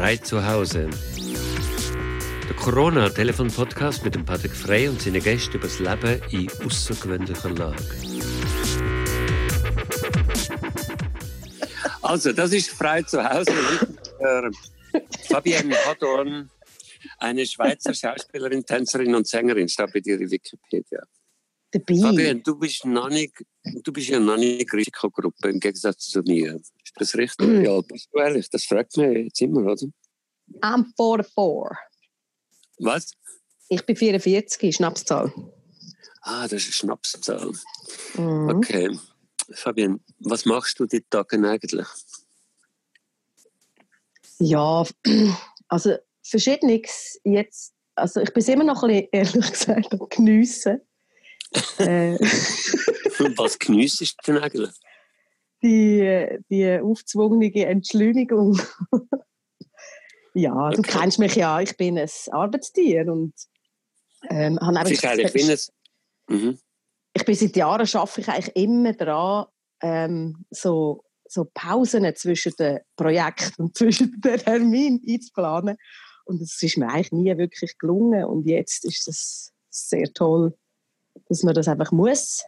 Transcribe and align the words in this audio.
Frei 0.00 0.16
zu 0.16 0.42
Hause. 0.42 0.88
Der 2.48 2.56
Corona-Telefon-Podcast 2.56 4.02
mit 4.02 4.14
dem 4.14 4.24
Patrick 4.24 4.52
Frey 4.52 4.88
und 4.88 4.98
seinen 4.98 5.22
Gästen 5.22 5.56
über 5.56 5.68
das 5.68 5.78
Leben 5.78 6.22
in 6.30 6.50
außergewöhnlicher 6.64 7.50
Lage. 7.50 7.84
Also, 12.00 12.32
das 12.32 12.54
ist 12.54 12.70
Frei 12.70 13.02
zu 13.02 13.22
Hause. 13.22 13.52
Fabienne 15.28 15.76
Hadorn, 15.84 16.48
eine 17.18 17.44
Schweizer 17.44 17.92
Schauspielerin, 17.92 18.64
Tänzerin 18.64 19.14
und 19.14 19.26
Sängerin, 19.26 19.68
steht 19.68 19.92
bei 19.92 20.00
dir 20.00 20.18
in 20.18 20.30
Wikipedia. 20.30 21.02
Fabienne, 21.74 22.40
du 22.40 22.58
bist, 22.58 22.86
noch 22.86 23.10
nicht, 23.10 23.34
du 23.84 23.92
bist 23.92 24.08
ja 24.08 24.18
noch 24.18 24.38
nicht 24.38 24.72
Risikogruppe 24.72 25.50
im 25.50 25.60
Gegensatz 25.60 26.06
zu 26.06 26.22
mir. 26.22 26.58
Ist 26.90 27.00
das 27.00 27.14
richtig? 27.16 27.46
Mm. 27.46 27.64
Ja, 27.64 27.80
bist 27.88 28.08
du 28.12 28.18
ehrlich? 28.18 28.48
Das 28.50 28.64
fragt 28.64 28.96
mich 28.96 29.24
jetzt 29.24 29.40
immer, 29.40 29.60
oder? 29.72 29.86
I'm 30.60 30.86
44. 30.96 31.78
Was? 32.78 33.12
Ich 33.68 33.84
bin 33.86 33.94
44, 33.94 34.74
Schnapszahl. 34.74 35.32
Ah, 36.22 36.42
das 36.48 36.62
ist 36.62 36.66
eine 36.66 36.72
Schnapszahl. 36.72 37.52
Mhm. 38.14 38.48
Okay. 38.48 38.98
Fabienne, 39.52 40.00
was 40.18 40.44
machst 40.44 40.78
du 40.78 40.86
die 40.86 41.02
Tage 41.08 41.36
eigentlich? 41.48 41.86
Ja, 44.38 44.84
also 45.68 45.96
verschiedenes 46.22 47.20
jetzt. 47.24 47.74
Also 47.94 48.20
ich 48.20 48.32
bin 48.32 48.44
immer 48.44 48.64
noch 48.64 48.82
ein 48.82 48.88
bisschen, 48.88 49.08
ehrlich 49.12 49.50
gesagt, 49.50 49.92
am 49.92 50.08
geniessen. 50.08 50.80
äh, 51.78 52.18
was 53.36 53.58
geniessest 53.58 54.16
du 54.24 54.32
denn 54.32 54.42
eigentlich? 54.42 54.70
Die, 55.62 56.38
die 56.50 56.78
aufzwungene 56.78 57.64
Entschleunigung. 57.66 58.58
ja, 60.34 60.70
du 60.70 60.78
Okay. 60.78 60.98
kennst 60.98 61.18
mich 61.18 61.34
ja, 61.34 61.60
ich 61.60 61.76
bin 61.76 61.98
ein 61.98 62.08
Arbeitstier 62.30 63.10
und 63.12 63.34
ähm, 64.28 64.58
habe 64.60 64.78
einfach- 64.78 64.88
Sicherlich, 64.88 65.26
ich 65.26 65.32
bin 65.32 65.50
es. 65.50 65.72
Mhm. 66.28 66.58
ich 67.14 67.24
bin 67.24 67.34
seit 67.34 67.56
Jahren 67.56 67.86
schaffe 67.86 68.20
ich 68.20 68.28
eigentlich 68.28 68.54
immer 68.56 68.92
dran, 68.92 69.46
ähm, 69.82 70.44
so, 70.50 71.04
so 71.26 71.46
Pausen 71.52 72.14
zwischen 72.14 72.52
den 72.58 72.80
Projekten 72.96 73.62
und 73.62 73.76
zwischen 73.76 74.20
den 74.20 74.38
Terminen 74.38 75.00
einzuplanen. 75.08 75.76
Und 76.24 76.40
es 76.42 76.62
ist 76.62 76.76
mir 76.76 76.88
eigentlich 76.88 77.12
nie 77.12 77.36
wirklich 77.36 77.76
gelungen. 77.78 78.24
Und 78.24 78.46
jetzt 78.46 78.84
ist 78.84 79.08
es 79.08 79.52
sehr 79.70 80.12
toll, 80.12 80.56
dass 81.28 81.42
man 81.42 81.54
das 81.54 81.66
einfach 81.66 81.90
muss, 81.90 82.44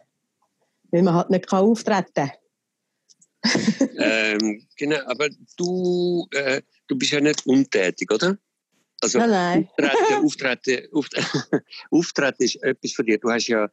weil 0.91 1.01
man 1.03 1.15
halt 1.15 1.29
nicht 1.31 1.47
kann 1.47 1.65
auftreten 1.65 2.13
kann. 2.13 2.31
Ähm, 3.97 4.65
genau, 4.77 4.99
aber 5.05 5.29
du, 5.57 6.27
äh, 6.31 6.61
du 6.87 6.97
bist 6.97 7.11
ja 7.11 7.21
nicht 7.21 7.45
untätig, 7.45 8.11
oder? 8.11 8.37
Also 9.01 9.19
Nein, 9.19 9.69
nein. 9.77 10.23
Auftreten, 10.23 10.87
Auftreten, 10.93 11.63
Auftreten, 11.91 12.43
ist 12.43 12.63
etwas 12.63 12.93
für 12.93 13.03
dich. 13.03 13.19
Du 13.19 13.29
hast 13.29 13.47
ja 13.47 13.69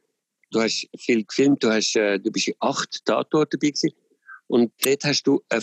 du 0.51 0.61
hast 0.61 0.89
viel 0.99 1.25
gefilmt, 1.25 1.63
du, 1.63 1.71
hast, 1.71 1.97
äh, 1.97 2.19
du 2.19 2.31
bist 2.31 2.49
in 2.49 2.55
acht 2.61 3.05
Tatorten 3.05 3.59
dabei 3.59 3.71
gewesen. 3.71 3.93
Und 4.47 4.73
dort 4.85 5.05
hast 5.05 5.23
du 5.25 5.43
eine 5.49 5.63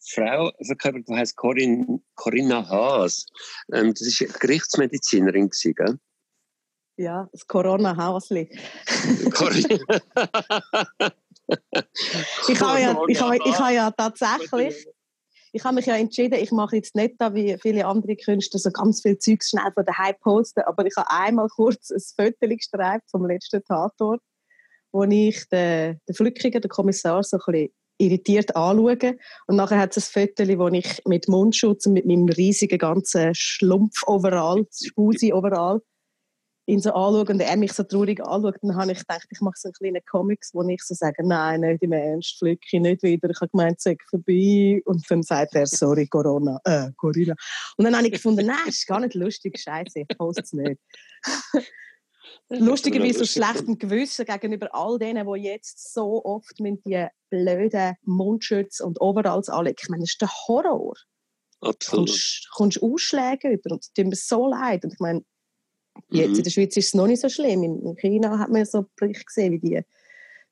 Frau 0.00 0.52
verkörpert, 0.62 1.08
die 1.08 1.14
heißt 1.14 1.36
Corin, 1.36 2.02
Corinna 2.14 2.66
Haas. 2.68 3.26
Ähm, 3.72 3.92
das 3.92 4.02
ist 4.02 4.22
eine 4.22 4.32
Gerichtsmedizinerin 4.32 5.48
gewesen, 5.48 5.74
gell? 5.74 5.98
Ja, 6.98 7.28
das 7.32 7.46
Corona-Hausli. 7.46 8.50
Ich 12.46 12.60
habe 12.60 12.78
ja, 12.78 12.94
ich 13.08 13.20
habe, 13.22 13.36
ich 13.36 13.58
habe 13.58 13.72
ja 13.72 13.90
tatsächlich, 13.90 14.86
ich 15.50 15.64
habe 15.64 15.76
mich 15.76 15.86
ja 15.86 15.96
entschieden, 15.96 16.34
ich 16.34 16.52
mache 16.52 16.76
jetzt 16.76 16.94
nicht 16.94 17.14
da 17.18 17.32
wie 17.32 17.56
viele 17.62 17.86
andere 17.86 18.16
Künstler 18.16 18.60
so 18.60 18.70
ganz 18.70 19.00
viel 19.00 19.16
Zeugs 19.16 19.48
schnell 19.48 19.72
von 19.72 19.86
daheim 19.86 20.14
posten, 20.20 20.60
aber 20.66 20.84
ich 20.84 20.94
habe 20.96 21.10
einmal 21.10 21.48
kurz 21.48 21.90
ein 21.90 22.02
Foto 22.14 22.54
gestreift 22.54 23.10
vom 23.10 23.24
letzten 23.26 23.64
Tatort, 23.64 24.20
wo 24.92 25.04
ich 25.04 25.48
den, 25.48 25.98
den 26.06 26.14
Flückigen, 26.14 26.60
den 26.60 26.68
Kommissar, 26.68 27.22
so 27.22 27.38
ein 27.38 27.42
bisschen 27.46 27.72
irritiert 27.96 28.54
anschaue. 28.54 29.16
Und 29.46 29.56
nachher 29.56 29.78
hat 29.78 29.96
es 29.96 30.14
ein 30.14 30.28
Foto, 30.28 30.58
wo 30.58 30.68
ich 30.68 31.00
mit 31.06 31.28
Mundschutz 31.28 31.86
und 31.86 31.94
mit 31.94 32.04
meinem 32.04 32.28
riesigen 32.28 32.78
ganzen 32.78 33.34
Schlumpf-Overall, 33.34 34.66
Spusi-Overall, 34.70 35.80
ihn 36.68 36.80
so 36.80 36.92
anschaue 36.92 37.24
und 37.24 37.40
er 37.40 37.56
mich 37.56 37.72
so 37.72 37.82
traurig 37.82 38.20
anschaut, 38.20 38.56
dann 38.60 38.76
habe 38.76 38.92
ich 38.92 38.98
gedacht, 38.98 39.26
ich 39.30 39.40
mache 39.40 39.54
so 39.56 39.68
einen 39.68 39.72
kleinen 39.72 40.04
Comics, 40.04 40.52
wo 40.52 40.62
ich 40.68 40.82
so 40.82 40.94
sage, 40.94 41.26
nein, 41.26 41.62
nicht 41.62 41.82
im 41.82 41.92
Ernst, 41.92 42.38
Flücki, 42.38 42.78
nicht 42.78 43.02
wieder. 43.02 43.30
Ich 43.30 43.40
habe 43.40 43.50
gemeint, 43.50 43.80
sag 43.80 43.96
vorbei. 44.08 44.82
Und 44.84 45.02
dann 45.10 45.22
sagt 45.22 45.54
er, 45.54 45.66
sorry, 45.66 46.06
Corona, 46.06 46.60
äh, 46.64 46.90
Corinna. 46.96 47.34
Und 47.78 47.86
dann 47.86 47.96
habe 47.96 48.06
ich 48.06 48.12
gefunden, 48.12 48.46
nein, 48.46 48.68
ist 48.68 48.86
gar 48.86 49.00
nicht 49.00 49.14
lustig, 49.14 49.58
scheiße, 49.58 50.00
ich 50.00 50.18
poste 50.18 50.42
es 50.42 50.52
nicht. 50.52 50.80
Lustigerweise 52.50 53.22
aus 53.22 53.30
schlechtem 53.30 53.78
Gewissen 53.78 54.26
gegenüber 54.26 54.68
all 54.72 54.98
denen, 54.98 55.26
die 55.26 55.40
jetzt 55.40 55.92
so 55.92 56.22
oft 56.24 56.60
mit 56.60 56.84
die 56.84 57.06
blöden 57.30 57.94
Mundschutz 58.02 58.80
und 58.80 59.00
Overalls 59.00 59.48
anlegen. 59.48 59.76
Ich 59.80 59.88
meine, 59.88 60.02
das 60.02 60.10
ist 60.10 60.20
der 60.20 60.30
Horror. 60.46 60.94
Du 61.60 61.68
Absolut. 61.68 62.08
kommst, 62.08 62.48
kommst 62.52 62.82
Ausschläge 62.82 63.48
über 63.48 63.72
und 63.72 63.82
es 63.82 63.92
tut 63.92 64.06
mir 64.06 64.16
so 64.16 64.48
leid. 64.48 64.84
Und 64.84 64.92
ich 64.92 65.00
meine, 65.00 65.22
jetzt 66.10 66.30
Mhm. 66.30 66.36
in 66.36 66.42
der 66.44 66.50
Schweiz 66.50 66.76
ist 66.76 66.86
es 66.88 66.94
noch 66.94 67.06
nicht 67.06 67.20
so 67.20 67.28
schlimm. 67.28 67.62
In 67.62 67.82
in 67.82 67.96
China 67.96 68.38
hat 68.38 68.50
man 68.50 68.64
so 68.64 68.86
Berichte 68.96 69.24
gesehen, 69.24 69.52
wie 69.52 69.58
die 69.58 69.82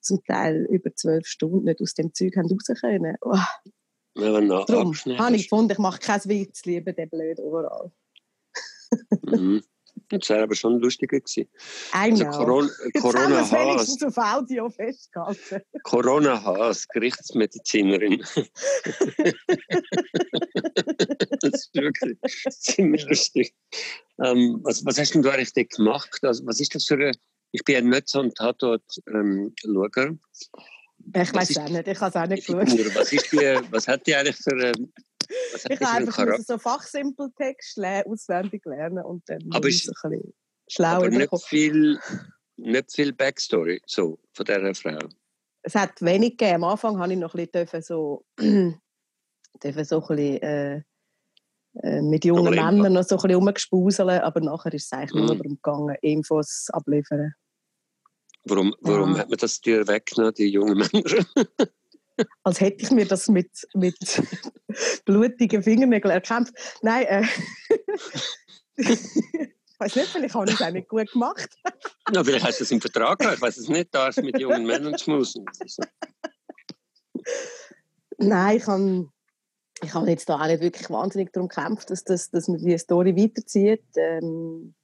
zum 0.01 0.23
Teil 0.25 0.67
über 0.71 0.95
zwölf 0.95 1.27
Stunden 1.27 1.65
nicht 1.65 1.81
aus 1.81 1.95
dem 1.95 2.15
Zeug 2.15 2.37
haben 2.37 2.49
raus 2.49 2.81
können. 2.81 3.17
Oh, 3.23 3.37
Wenn 4.15 4.49
darum 4.49 4.95
habe 4.95 5.37
ich 5.37 5.45
gefunden, 5.45 5.73
ich 5.73 5.79
mache 5.79 6.01
kein 6.01 6.25
Witz, 6.25 6.65
lieber 6.65 6.93
den 6.93 7.09
blöd 7.11 7.39
überall. 7.39 7.91
Mhm. 9.23 9.62
Das 10.09 10.28
wäre 10.28 10.44
aber 10.44 10.55
schon 10.55 10.78
lustiger 10.81 11.19
gewesen. 11.19 11.49
Also. 11.93 12.25
Corona, 12.27 12.69
Corona 13.00 13.41
es 13.41 13.50
Haas. 13.53 14.03
auf 14.03 14.17
Audio 14.17 14.71
festgehalten. 14.71 15.62
Corona 15.83 16.41
Haas, 16.43 16.87
Gerichtsmedizinerin. 16.89 18.21
das 21.41 21.53
ist 21.53 21.71
wirklich 21.75 22.19
ziemlich 22.61 23.05
lustig. 23.09 23.55
Ähm, 24.22 24.61
was, 24.62 24.84
was 24.84 24.99
hast 24.99 25.15
denn 25.15 25.22
du 25.22 25.31
eigentlich 25.31 25.69
gemacht? 25.71 26.19
Also, 26.22 26.47
was 26.47 26.61
ist 26.61 26.75
das 26.75 26.84
für 26.84 26.95
eine. 26.95 27.12
Ich 27.53 27.65
bin 27.65 27.75
ja 27.77 27.81
nicht 27.81 28.09
so 28.09 28.21
ein 28.21 28.33
Tatort-Schauer. 28.34 30.16
Ich 31.15 31.15
Was 31.15 31.34
weiß 31.34 31.50
ist- 31.50 31.59
auch 31.59 31.69
nicht, 31.69 31.87
ich 31.89 32.00
habe 32.00 32.11
es 32.11 32.16
auch 32.16 32.27
nicht 32.27 32.47
geschaut. 32.47 32.95
was, 32.97 33.12
ist 33.12 33.33
die, 33.33 33.59
was 33.71 33.89
hat 33.89 34.06
die 34.06 34.15
eigentlich 34.15 34.37
für. 34.37 34.56
ähm, 34.61 34.93
die 34.95 35.16
Ich 35.69 35.81
habe 35.81 35.87
einen 35.88 36.09
einfach 36.09 36.25
müssen 36.26 36.44
so 36.44 36.59
Fachsimpeltext 36.59 37.78
auswendig 37.78 38.64
lernen 38.64 39.04
und 39.04 39.22
dann 39.28 39.41
Aber 39.53 39.69
ist- 39.69 39.84
so 39.84 39.92
ein 40.03 40.10
bisschen 40.10 40.34
schlau 40.69 40.97
Aber 40.97 41.09
nicht 41.09 41.31
viel, 41.47 41.98
nicht 42.56 42.92
viel 42.92 43.12
Backstory 43.12 43.81
so, 43.86 44.19
von 44.32 44.44
dieser 44.47 44.75
Frau. 44.75 44.98
es 45.62 45.75
hat 45.75 46.00
wenig 46.03 46.36
gegeben. 46.36 46.56
Am 46.56 46.65
Anfang 46.65 46.98
habe 46.98 47.12
ich 47.12 47.19
noch 47.19 47.34
ein 47.34 47.47
bisschen 47.48 47.82
so, 47.82 48.25
dürfen 48.38 49.84
so 49.84 50.03
ein 50.03 50.16
bisschen, 50.16 50.42
äh, 50.42 50.82
äh, 51.82 52.03
mit 52.03 52.25
jungen 52.25 52.53
immer- 52.53 52.70
Männern 52.72 52.92
noch 52.94 53.04
so 53.04 53.16
ein 53.16 53.22
bisschen 53.22 53.34
rumgespauseln, 53.36 54.20
aber 54.20 54.41
nachher 54.41 54.72
ist 54.72 54.86
es 54.86 54.92
eigentlich 54.92 55.12
nur 55.15 55.34
Mhm. 55.34 55.38
darum 55.38 55.54
gegangen, 55.56 55.97
Infos 56.03 56.69
abliefern. 56.72 57.34
Warum, 58.44 58.75
warum 58.81 59.15
Ja. 59.15 59.19
hat 59.22 59.28
man 59.28 59.38
das 59.38 59.60
dir 59.60 59.86
weggenommen, 59.88 60.34
die 60.34 60.47
jungen 60.48 60.78
Männer? 60.78 60.91
Als 62.43 62.60
hätte 62.60 62.82
ich 62.82 62.91
mir 62.91 63.06
das 63.06 63.28
mit, 63.28 63.66
mit 63.75 63.97
blutigen 65.04 65.62
Fingernägeln 65.62 66.12
erkämpft. 66.12 66.54
Nein, 66.82 67.06
äh, 67.06 67.25
ich 68.77 68.88
weiß 69.78 69.97
nicht, 69.97 70.09
vielleicht 70.09 70.34
habe 70.34 70.49
ich 70.49 70.54
es 70.54 70.62
auch 70.62 70.71
nicht 70.71 70.88
gut 70.88 71.10
gemacht. 71.12 71.49
Ja, 72.12 72.25
vielleicht 72.25 72.44
hast 72.44 72.60
du 72.60 72.65
das 72.65 72.71
im 72.71 72.81
Vertrag. 72.81 73.21
Ich 73.34 73.41
weiß 73.41 73.56
es 73.59 73.69
nicht, 73.69 73.94
darfst 73.94 74.22
mit 74.22 74.38
jungen 74.38 74.66
Männern 74.66 74.99
schmusen. 74.99 75.44
Nein, 78.19 78.56
ich 78.56 78.66
habe 78.66 79.09
ich 79.83 79.93
habe 79.93 80.09
jetzt 80.09 80.28
da 80.28 80.41
auch 80.41 80.47
nicht 80.47 80.62
wirklich 80.62 80.89
wahnsinnig 80.89 81.33
darum 81.33 81.48
gekämpft, 81.48 81.91
dass, 81.91 82.03
dass, 82.04 82.30
dass 82.30 82.48
man 82.48 82.59
die 82.59 82.78
Story 82.78 83.15
weiterzieht. 83.15 83.84
Ähm, 83.97 84.74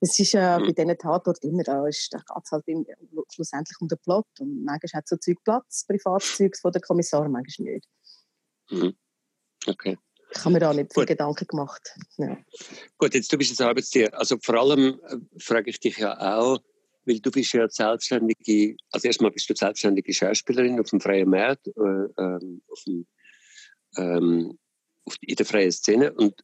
es 0.00 0.18
ist 0.18 0.32
ja 0.32 0.58
Mhm. 0.58 0.66
bei 0.66 0.72
diesen 0.72 0.98
Tatorten 0.98 1.50
immer, 1.50 1.62
da, 1.62 1.84
geht 1.84 1.94
es 1.94 2.50
halt 2.50 2.64
im, 2.66 2.86
schlussendlich 3.32 3.76
um 3.80 3.88
den 3.88 3.98
Plot. 3.98 4.26
Und 4.40 4.64
manchmal 4.64 4.98
hat 5.00 5.08
so 5.08 5.16
Zeug 5.16 5.38
Platz, 5.44 5.84
Privatzeugs 5.86 6.60
von 6.60 6.72
der 6.72 6.80
Kommissar, 6.82 7.28
manchmal 7.28 7.74
nicht. 7.74 7.88
mhm. 8.70 8.96
Okay. 9.66 9.98
Ich 10.32 10.40
habe 10.40 10.52
mir 10.54 10.60
da 10.60 10.72
nicht 10.74 10.92
viel 10.92 11.02
Gut. 11.02 11.08
Gedanken 11.08 11.46
gemacht. 11.46 11.82
Ja. 12.18 12.36
Gut, 12.98 13.14
jetzt 13.14 13.32
du 13.32 13.38
bist 13.38 13.50
jetzt 13.50 13.60
Arbeitstier. 13.62 14.12
Also 14.18 14.36
vor 14.42 14.56
allem 14.56 15.00
äh, 15.06 15.16
frage 15.38 15.70
ich 15.70 15.78
dich 15.80 15.98
ja 15.98 16.18
auch, 16.18 16.58
weil 17.04 17.20
du 17.20 17.30
bist 17.30 17.52
ja 17.52 17.68
selbstständige, 17.68 18.76
also 18.90 19.06
erstmal 19.06 19.30
bist 19.30 19.48
du 19.48 19.54
selbstständige 19.54 20.12
Schauspielerin 20.12 20.80
auf 20.80 20.90
dem 20.90 21.00
freien 21.00 21.30
Markt, 21.30 21.68
äh, 21.68 21.70
ähm, 22.18 22.62
auf 22.68 22.82
dem, 22.86 23.06
ähm, 23.96 24.58
auf, 25.04 25.16
in 25.20 25.36
der 25.36 25.46
freien 25.46 25.72
Szene 25.72 26.12
und 26.12 26.34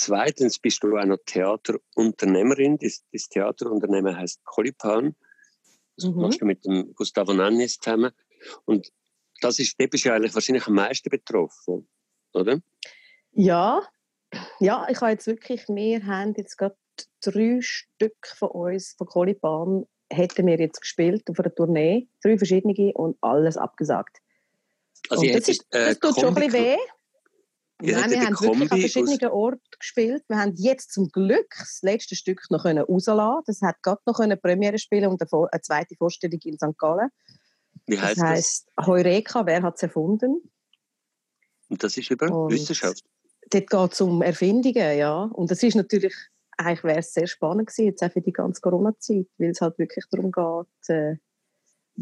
zweitens 0.00 0.58
bist 0.58 0.82
du 0.82 0.96
auch 0.96 1.04
noch 1.04 1.18
Theaterunternehmerin. 1.26 2.78
Das, 2.78 3.04
das 3.12 3.28
Theaterunternehmen 3.28 4.16
heißt 4.16 4.44
Colipan. 4.44 5.14
Das 5.96 6.06
Mhm. 6.06 6.20
machst 6.20 6.40
du 6.40 6.46
mit 6.46 6.64
dem 6.64 6.94
Gustavo 6.94 7.32
Nannis 7.32 7.78
zusammen. 7.78 8.12
Und 8.64 8.90
das 9.40 9.58
ist, 9.58 9.78
da 9.78 9.86
bist 9.86 10.04
du 10.04 10.12
eigentlich 10.12 10.34
wahrscheinlich 10.34 10.66
am 10.66 10.74
meisten 10.74 11.10
betroffen, 11.10 11.88
oder? 12.32 12.60
ja, 13.32 13.82
ja, 14.60 14.86
ich 14.88 15.00
habe 15.00 15.12
jetzt 15.12 15.26
wirklich, 15.26 15.68
wir 15.68 16.04
haben 16.06 16.34
jetzt 16.36 16.56
gerade 16.56 16.76
drei 17.20 17.58
Stück 17.60 18.26
von 18.26 18.48
uns, 18.50 18.94
von 18.96 19.06
Coliban, 19.06 19.86
hätten 20.10 20.46
wir 20.46 20.58
jetzt 20.58 20.80
gespielt 20.80 21.28
auf 21.28 21.38
einer 21.38 21.54
Tournee, 21.54 22.08
drei 22.22 22.36
verschiedene 22.38 22.92
und 22.94 23.16
alles 23.20 23.56
abgesagt. 23.56 24.18
Also 25.08 25.22
und 25.22 25.34
das, 25.34 25.48
ist, 25.48 25.66
äh, 25.70 25.94
das 25.94 25.98
tut 25.98 26.20
schon 26.20 26.28
ein 26.28 26.34
bisschen 26.34 26.52
weh. 26.52 26.76
Nein, 27.82 28.10
wir 28.10 28.20
haben 28.20 28.34
Kombi 28.34 28.60
wirklich 28.60 28.96
an 28.96 29.06
verschiedenen 29.06 29.32
Orten 29.32 29.60
gespielt. 29.78 30.24
Wir 30.28 30.38
haben 30.38 30.54
jetzt 30.56 30.92
zum 30.92 31.08
Glück 31.08 31.54
das 31.58 31.80
letzte 31.82 32.16
Stück 32.16 32.42
noch 32.50 32.64
rauslassen 32.64 33.42
Das 33.46 33.62
hat 33.62 33.82
gerade 33.82 34.00
noch 34.06 34.18
eine 34.20 34.36
Premiere 34.36 34.78
spielen 34.78 35.08
und 35.08 35.22
eine 35.22 35.60
zweite 35.62 35.96
Vorstellung 35.96 36.40
in 36.44 36.56
St. 36.56 36.76
Gallen. 36.78 37.10
Wie 37.86 37.98
heißt 37.98 38.18
das? 38.18 38.24
Heißt 38.24 38.66
das? 38.76 38.86
Heureka, 38.86 39.46
wer 39.46 39.62
hat 39.62 39.76
es 39.76 39.82
erfunden? 39.82 40.50
Und 41.68 41.82
das 41.82 41.96
ist 41.96 42.10
über 42.10 42.30
und 42.30 42.52
Wissenschaft? 42.52 43.02
Dort 43.50 43.70
geht 43.70 43.92
es 43.92 44.00
um 44.00 44.22
Erfindungen, 44.22 44.98
ja. 44.98 45.22
Und 45.22 45.50
das 45.50 45.62
ist 45.62 45.74
natürlich, 45.74 46.14
eigentlich 46.56 46.84
wäre 46.84 46.98
es 46.98 47.12
sehr 47.12 47.26
spannend 47.26 47.68
gewesen, 47.68 47.86
jetzt 47.86 48.02
auch 48.02 48.12
für 48.12 48.20
die 48.20 48.32
ganze 48.32 48.60
Corona-Zeit, 48.60 49.26
weil 49.38 49.50
es 49.50 49.60
halt 49.60 49.78
wirklich 49.78 50.04
darum 50.10 50.30
geht, 50.30 50.88
äh, 50.88 51.16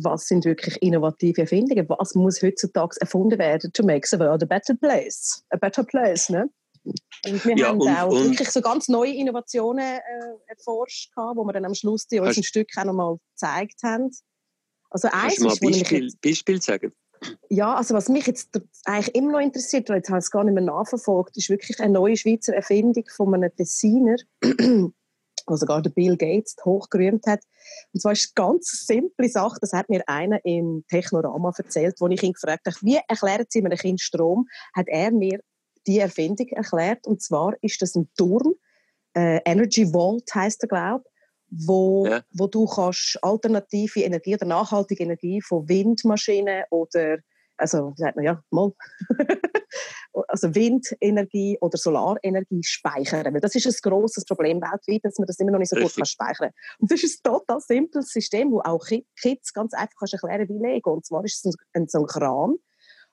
was 0.02 0.26
sind 0.26 0.44
wirklich 0.44 0.80
innovative 0.80 1.42
Erfindungen, 1.42 1.88
was 1.88 2.14
muss 2.14 2.42
heutzutage 2.42 2.96
erfunden 3.00 3.38
werden, 3.38 3.72
to 3.72 3.84
make 3.84 4.06
the 4.06 4.18
world 4.18 4.42
a 4.42 4.46
better 4.46 4.74
place, 4.74 5.44
a 5.50 5.56
better 5.56 5.84
place, 5.84 6.28
ne? 6.28 6.48
Und 7.26 7.44
wir 7.44 7.56
ja, 7.56 7.68
haben 7.68 7.80
und, 7.80 7.88
auch 7.88 8.10
und 8.10 8.30
wirklich 8.30 8.50
so 8.50 8.60
ganz 8.60 8.88
neue 8.88 9.12
Innovationen 9.12 9.84
äh, 9.84 10.00
erforscht, 10.46 11.12
wo 11.16 11.44
wir 11.44 11.52
dann 11.52 11.64
am 11.64 11.74
Schluss 11.74 12.06
die 12.06 12.20
uns 12.20 12.36
ein 12.36 12.44
Stück 12.44 12.68
auch 12.76 12.84
nochmal 12.84 13.16
gezeigt 13.34 13.82
haben. 13.82 14.10
Also 14.90 15.08
eins 15.08 15.36
Kannst 15.36 15.38
du 15.38 15.44
mal 15.44 15.52
ein 15.52 15.60
Beispiel, 15.60 16.12
Beispiel 16.22 16.62
sagen? 16.62 16.92
Ja, 17.50 17.74
also 17.74 17.94
was 17.94 18.08
mich 18.08 18.26
jetzt 18.26 18.60
eigentlich 18.84 19.14
immer 19.14 19.32
noch 19.32 19.40
interessiert, 19.40 19.88
weil 19.88 19.96
jetzt 19.96 20.08
habe 20.08 20.18
ich 20.18 20.24
es 20.24 20.30
gar 20.30 20.44
nicht 20.44 20.54
mehr 20.54 20.62
nachverfolgt, 20.62 21.36
ist 21.36 21.50
wirklich 21.50 21.80
eine 21.80 21.92
neue 21.92 22.16
Schweizer 22.16 22.54
Erfindung 22.54 23.04
von 23.08 23.34
einem 23.34 23.50
Designer, 23.58 24.16
wo 25.50 25.56
sogar 25.56 25.82
der 25.82 25.90
Bill 25.90 26.16
Gates 26.16 26.56
hochgerühmt 26.64 27.26
hat. 27.26 27.40
Und 27.92 28.00
zwar 28.00 28.12
ist 28.12 28.32
eine 28.36 28.48
ganz 28.48 28.84
simple 28.86 29.28
Sache, 29.28 29.58
das 29.60 29.72
hat 29.72 29.88
mir 29.88 30.02
einer 30.06 30.44
im 30.44 30.84
Technorama 30.88 31.52
erzählt, 31.56 31.96
wo 32.00 32.08
ich 32.08 32.22
ihn 32.22 32.32
gefragt 32.32 32.66
habe, 32.66 32.76
wie 32.82 32.98
erklärt 33.08 33.50
Sie 33.50 33.62
mir 33.62 33.70
ein 33.70 33.78
Kind 33.78 34.00
Strom, 34.00 34.46
hat 34.74 34.86
er 34.88 35.10
mir 35.10 35.40
die 35.86 35.98
Erfindung 35.98 36.48
erklärt. 36.48 37.06
Und 37.06 37.22
zwar 37.22 37.54
ist 37.62 37.80
das 37.82 37.94
ein 37.94 38.08
Turm, 38.16 38.54
äh, 39.14 39.40
Energy 39.44 39.86
Vault 39.90 40.32
heißt 40.34 40.62
er, 40.64 40.68
glaube 40.68 41.04
ich, 41.04 41.66
wo, 41.66 42.06
ja. 42.06 42.22
wo 42.32 42.46
du 42.46 42.66
kannst 42.66 43.18
alternative 43.22 44.00
Energie 44.00 44.34
oder 44.34 44.46
nachhaltige 44.46 45.02
Energie 45.02 45.40
von 45.40 45.68
Windmaschinen 45.68 46.64
oder 46.70 47.18
also 47.58 47.92
sagt 47.96 48.16
man 48.16 48.24
ja 48.24 48.42
mal 48.50 48.72
also 50.28 50.54
Windenergie 50.54 51.58
oder 51.60 51.76
Solarenergie 51.76 52.62
speichern, 52.62 53.34
weil 53.34 53.40
das 53.40 53.54
ist 53.54 53.66
ein 53.66 53.90
großes 53.90 54.24
Problem 54.24 54.60
weltweit, 54.60 55.04
dass 55.04 55.18
man 55.18 55.26
das 55.26 55.38
immer 55.38 55.52
noch 55.52 55.58
nicht 55.58 55.70
so 55.70 55.76
Richtig. 55.76 55.94
gut 55.94 55.98
kann 55.98 56.06
speichern. 56.06 56.50
Und 56.78 56.90
das 56.90 57.02
ist 57.02 57.24
ein 57.24 57.32
total 57.32 57.60
simples 57.60 58.10
System, 58.10 58.50
wo 58.50 58.60
auch 58.60 58.86
Kids 59.20 59.52
ganz 59.52 59.74
einfach 59.74 59.94
kannst 59.98 60.14
erklären 60.14 60.48
wie 60.48 60.58
Lego. 60.58 60.92
Und 60.92 61.06
zwar 61.06 61.24
ist 61.24 61.44
es 61.44 61.54
ein, 61.74 61.88
so 61.88 62.00
ein 62.00 62.06
Kran, 62.06 62.54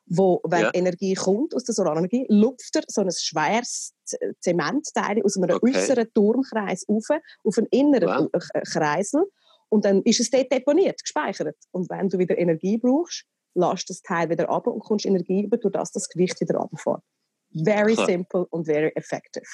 wo, 0.07 0.41
wenn 0.43 0.61
ja. 0.61 0.71
Energie 0.73 1.15
kommt 1.15 1.55
aus 1.55 1.63
der 1.63 1.73
Solarenergie, 1.73 2.27
lupft 2.29 2.75
er 2.75 2.83
so 2.87 3.01
ein 3.01 3.11
schweres 3.11 3.93
Zementteil 4.39 5.23
aus 5.23 5.37
einem 5.37 5.55
okay. 5.55 5.75
äußeren 5.75 6.07
Turmkreis 6.13 6.85
auf, 6.87 7.07
auf 7.43 7.57
einen 7.57 7.67
inneren 7.71 8.29
wow. 8.31 8.43
Kreisel 8.71 9.25
und 9.69 9.83
dann 9.83 10.03
ist 10.03 10.19
es 10.19 10.29
dort 10.29 10.51
deponiert, 10.51 11.01
gespeichert. 11.01 11.57
Und 11.71 11.89
wenn 11.89 12.09
du 12.09 12.19
wieder 12.19 12.37
Energie 12.37 12.77
brauchst, 12.77 13.25
lässt 13.55 13.89
das 13.89 14.01
Teil 14.01 14.29
wieder 14.29 14.49
ab 14.49 14.67
und 14.67 14.79
kommst 14.79 15.05
Energie 15.05 15.43
über, 15.43 15.57
durch 15.57 15.73
das 15.73 15.91
das 15.91 16.09
Gewicht 16.09 16.39
wieder 16.41 16.57
runterfährt. 16.57 17.01
Very 17.63 17.93
Klar. 17.93 18.05
simple 18.07 18.45
und 18.47 18.65
very 18.65 18.91
effective. 18.95 19.45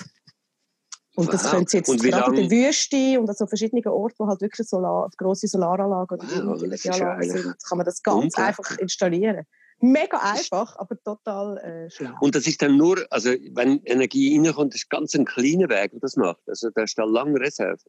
Und 1.15 1.25
wow. 1.25 1.31
das 1.31 1.51
können 1.51 1.67
Sie 1.67 1.77
jetzt 1.77 2.01
gerade 2.01 2.35
in 2.35 2.49
der 2.49 2.51
Wüste 2.51 3.19
und 3.19 3.29
an 3.29 3.35
so 3.35 3.45
verschiedenen 3.45 3.85
Orten, 3.87 4.15
wo 4.17 4.27
halt 4.27 4.41
wirklich 4.41 4.67
Solar, 4.67 5.09
grosse 5.17 5.47
Solaranlagen 5.47 6.19
oder 6.19 6.47
wow, 6.47 6.63
Energieanlagen 6.63 7.29
sind, 7.29 7.55
kann 7.67 7.77
man 7.77 7.85
das 7.85 8.01
ganz 8.01 8.35
einfach 8.35 8.77
installieren 8.77 9.45
mega 9.81 10.17
einfach, 10.17 10.75
aber 10.77 10.95
total 11.03 11.57
äh, 11.57 11.89
schlau. 11.89 12.11
Und 12.21 12.35
das 12.35 12.47
ist 12.47 12.61
dann 12.61 12.77
nur, 12.77 13.05
also 13.09 13.31
wenn 13.51 13.81
Energie 13.83 14.37
reinkommt, 14.37 14.73
das 14.73 14.81
ist 14.81 14.89
ganz 14.89 15.13
ein 15.15 15.25
kleiner 15.25 15.69
Weg, 15.69 15.91
der 15.91 15.99
das 15.99 16.15
macht. 16.15 16.41
Also 16.47 16.69
da 16.69 16.83
ist 16.83 16.97
da 16.97 17.03
lange 17.03 17.39
Reserve. 17.39 17.79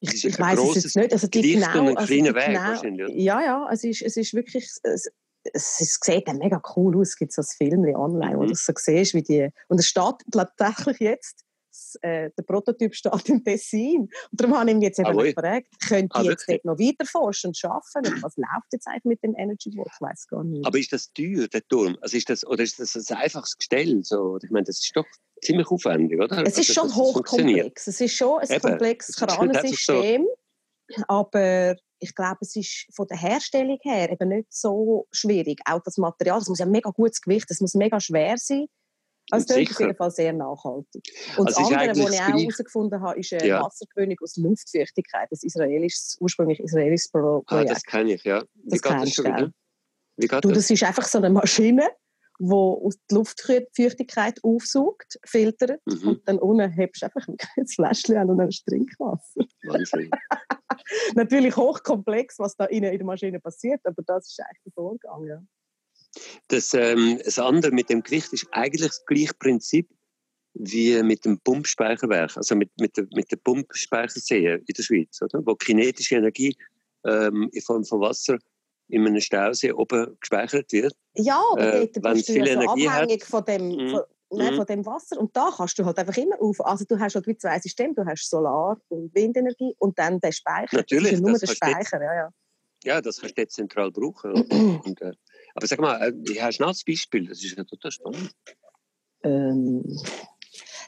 Ich, 0.00 0.24
ich 0.24 0.38
weiß 0.38 0.58
es 0.76 0.84
jetzt 0.84 0.96
nicht. 0.96 1.12
Also 1.12 1.26
die 1.26 1.42
Licht 1.42 1.72
genau, 1.72 1.94
also 1.94 2.14
Weg 2.14 2.82
genau. 2.82 3.08
Ja, 3.08 3.40
ja, 3.40 3.68
es 3.72 3.84
ist, 3.84 4.02
es 4.02 4.16
ist 4.16 4.34
wirklich, 4.34 4.64
es, 4.64 4.80
es, 4.84 5.10
es 5.52 5.98
sieht 6.00 6.28
dann 6.28 6.38
mega 6.38 6.62
cool 6.76 6.98
aus. 6.98 7.10
Es 7.10 7.16
gibt 7.16 7.32
so 7.32 7.42
ein 7.42 7.46
Film 7.46 7.84
online, 7.94 8.36
mhm. 8.36 8.40
wo 8.40 8.44
du 8.44 8.54
so 8.54 8.72
siehst, 8.76 9.14
wie 9.14 9.22
die, 9.22 9.48
und 9.68 9.78
es 9.78 9.86
steht 9.86 10.16
tatsächlich 10.30 11.00
jetzt 11.00 11.44
äh, 12.02 12.30
der 12.36 12.42
Prototyp 12.42 12.94
steht 12.94 13.28
im 13.28 13.44
Tessin. 13.44 14.00
Und 14.00 14.10
darum 14.32 14.58
habe 14.58 14.70
ich 14.70 14.76
mich 14.76 14.84
jetzt 14.84 14.98
eben 14.98 15.18
ah, 15.18 15.22
gefragt, 15.22 15.68
könnt 15.86 16.14
ihr 16.14 16.20
ah, 16.20 16.22
jetzt 16.22 16.48
dort 16.48 16.64
noch 16.64 16.78
weiter 16.78 17.06
forschen 17.06 17.48
und 17.48 17.64
arbeiten? 17.64 18.14
Und 18.14 18.22
was 18.22 18.36
läuft 18.36 18.72
jetzt 18.72 18.86
eigentlich 18.88 19.04
mit 19.04 19.22
dem 19.22 19.34
Energy 19.36 19.70
Board? 19.70 19.90
Ich 19.94 20.00
weiß 20.00 20.26
gar 20.28 20.44
nicht. 20.44 20.66
Aber 20.66 20.78
ist 20.78 20.92
das 20.92 21.12
teuer, 21.12 21.48
der 21.48 21.66
Turm? 21.66 21.96
Also 22.00 22.16
ist 22.16 22.28
das, 22.28 22.46
oder 22.46 22.62
ist 22.62 22.78
das 22.78 22.94
ein 23.10 23.16
einfaches 23.16 23.56
Gestell? 23.56 24.02
So? 24.04 24.38
Ich 24.42 24.50
meine, 24.50 24.64
das 24.64 24.80
ist 24.80 24.96
doch 24.96 25.06
ziemlich 25.42 25.68
aufwendig, 25.68 26.20
oder? 26.20 26.44
Es 26.46 26.58
ist 26.58 26.76
also, 26.76 26.88
schon 26.88 26.96
hochkomplex. 26.96 27.86
Es 27.86 28.00
ist 28.00 28.14
schon 28.14 28.40
ein 28.40 28.50
eben. 28.50 28.60
komplexes 28.60 29.16
Kranensystem. 29.16 30.26
Aber 31.06 31.76
ich 31.98 32.14
glaube, 32.14 32.38
es 32.40 32.56
ist 32.56 32.86
von 32.94 33.06
der 33.08 33.18
Herstellung 33.18 33.78
her 33.82 34.10
eben 34.10 34.28
nicht 34.28 34.52
so 34.52 35.06
schwierig. 35.12 35.60
Auch 35.66 35.82
das 35.82 35.98
Material, 35.98 36.38
es 36.38 36.48
muss 36.48 36.58
ja 36.58 36.66
mega 36.66 36.90
gutes 36.90 37.20
Gewicht, 37.20 37.50
es 37.50 37.60
muss 37.60 37.74
mega 37.74 38.00
schwer 38.00 38.36
sein. 38.38 38.66
Also 39.30 39.46
das 39.46 39.56
ist 39.58 39.72
auf 39.72 39.80
jeden 39.80 39.96
Fall 39.96 40.10
sehr 40.10 40.32
nachhaltig. 40.32 41.02
Und 41.36 41.48
also 41.48 41.60
das 41.60 41.70
andere, 41.70 41.90
was 41.90 42.14
ich 42.14 42.20
auch 42.20 42.28
herausgefunden 42.28 43.00
habe, 43.02 43.18
ist 43.18 43.32
eine 43.34 43.46
ja. 43.46 43.62
Wassergewinnung 43.62 44.16
aus 44.22 44.36
Luftfeuchtigkeit. 44.36 45.28
Das 45.30 45.42
israelisches, 45.42 46.16
ursprünglich 46.20 46.60
israelisches 46.60 47.10
Projekt. 47.10 47.50
Ah, 47.50 47.64
das 47.64 47.82
kenne 47.82 48.14
ich, 48.14 48.24
ja. 48.24 48.42
Wie 48.54 48.70
das 48.70 48.82
geht 48.82 48.92
das 48.92 49.12
schon 49.12 49.26
wieder? 49.26 49.50
Wie 50.16 50.26
geht 50.26 50.44
du, 50.44 50.48
das? 50.48 50.58
das 50.58 50.70
ist 50.70 50.82
einfach 50.82 51.04
so 51.04 51.18
eine 51.18 51.30
Maschine, 51.30 51.90
die 52.38 52.52
aus 52.52 52.96
die 53.10 53.14
Luftfeuchtigkeit 53.14 54.42
aufsaugt, 54.42 55.18
filtert 55.24 55.80
mhm. 55.86 56.08
und 56.08 56.28
dann 56.28 56.38
unten 56.38 56.70
hebst 56.70 57.02
du 57.02 57.06
einfach 57.06 57.26
ein 57.28 57.66
Fläschchen 57.66 58.16
an 58.16 58.30
und 58.30 58.38
dann 58.38 58.50
Trinkwasser. 58.50 59.40
Wahnsinn. 59.64 60.10
Natürlich 61.14 61.56
hochkomplex, 61.56 62.38
was 62.38 62.56
da 62.56 62.66
in 62.66 62.82
der 62.82 63.04
Maschine 63.04 63.40
passiert, 63.40 63.80
aber 63.84 64.02
das 64.02 64.28
ist 64.28 64.40
eigentlich 64.40 64.62
der 64.64 64.72
Vorgang, 64.72 65.26
ja. 65.26 65.42
Das, 66.48 66.72
ähm, 66.74 67.20
das 67.24 67.38
andere 67.38 67.72
mit 67.72 67.90
dem 67.90 68.02
Gewicht 68.02 68.32
ist 68.32 68.46
eigentlich 68.52 68.86
das 68.86 69.04
gleiche 69.04 69.34
Prinzip 69.38 69.88
wie 70.54 71.02
mit 71.02 71.24
dem 71.24 71.38
Pumpspeicherwerk, 71.40 72.36
also 72.36 72.56
mit, 72.56 72.70
mit, 72.80 72.96
der, 72.96 73.06
mit 73.14 73.30
der 73.30 73.36
Pumpspeichersee 73.36 74.54
in 74.54 74.64
der 74.66 74.82
Schweiz, 74.82 75.20
oder? 75.22 75.44
wo 75.44 75.54
kinetische 75.54 76.16
Energie 76.16 76.56
ähm, 77.04 77.48
in 77.52 77.62
Form 77.62 77.84
von 77.84 78.00
Wasser 78.00 78.38
in 78.88 79.06
einem 79.06 79.20
Stausee 79.20 79.72
oben 79.72 80.16
gespeichert 80.20 80.72
wird. 80.72 80.94
Ja, 81.14 81.42
aber 81.52 81.74
äh, 81.74 81.88
dort 81.88 82.14
bist 82.14 82.28
du 82.28 82.32
viel 82.32 82.46
ja 82.46 82.54
so 82.54 82.60
Energie 82.60 82.88
abhängig 82.88 83.22
hat. 83.22 83.28
von 83.28 83.44
dem, 83.44 83.68
mhm. 83.68 83.90
von, 83.90 84.00
mhm. 84.30 84.56
von 84.56 84.66
dem 84.66 84.86
Wasser. 84.86 85.18
Und 85.18 85.36
da 85.36 85.50
kannst 85.56 85.78
du 85.78 85.84
halt 85.84 85.98
einfach 85.98 86.16
immer 86.16 86.40
auf. 86.40 86.64
Also 86.64 86.84
du 86.86 86.98
hast 86.98 87.14
halt 87.14 87.26
wie 87.26 87.36
zwei 87.36 87.58
Systeme. 87.58 87.94
Du 87.94 88.04
hast 88.04 88.28
Solar- 88.28 88.80
und 88.88 89.14
Windenergie 89.14 89.74
und 89.78 89.98
dann 89.98 90.20
den 90.20 90.32
Speicher. 90.32 90.76
Natürlich. 90.76 91.10
Das 91.10 91.20
ist 91.20 91.26
nur 91.26 91.38
der 91.38 91.46
Speicher, 91.46 92.02
ja, 92.02 92.14
ja. 92.14 92.30
Ja, 92.84 93.00
das 93.00 93.20
kannst 93.20 93.36
du 93.36 93.46
zentral 93.48 93.90
brauchen. 93.90 94.32
und, 94.84 95.02
äh, 95.02 95.12
aber 95.54 95.66
sag 95.66 95.80
mal, 95.80 96.00
äh, 96.00 96.40
hast 96.40 96.58
du 96.58 96.64
noch 96.64 96.70
ein 96.70 96.80
Beispiel? 96.86 97.26
Das 97.26 97.42
ist 97.42 97.56
ja 97.56 97.64
total 97.64 97.90
spannend. 97.90 98.34
Ähm, 99.24 99.84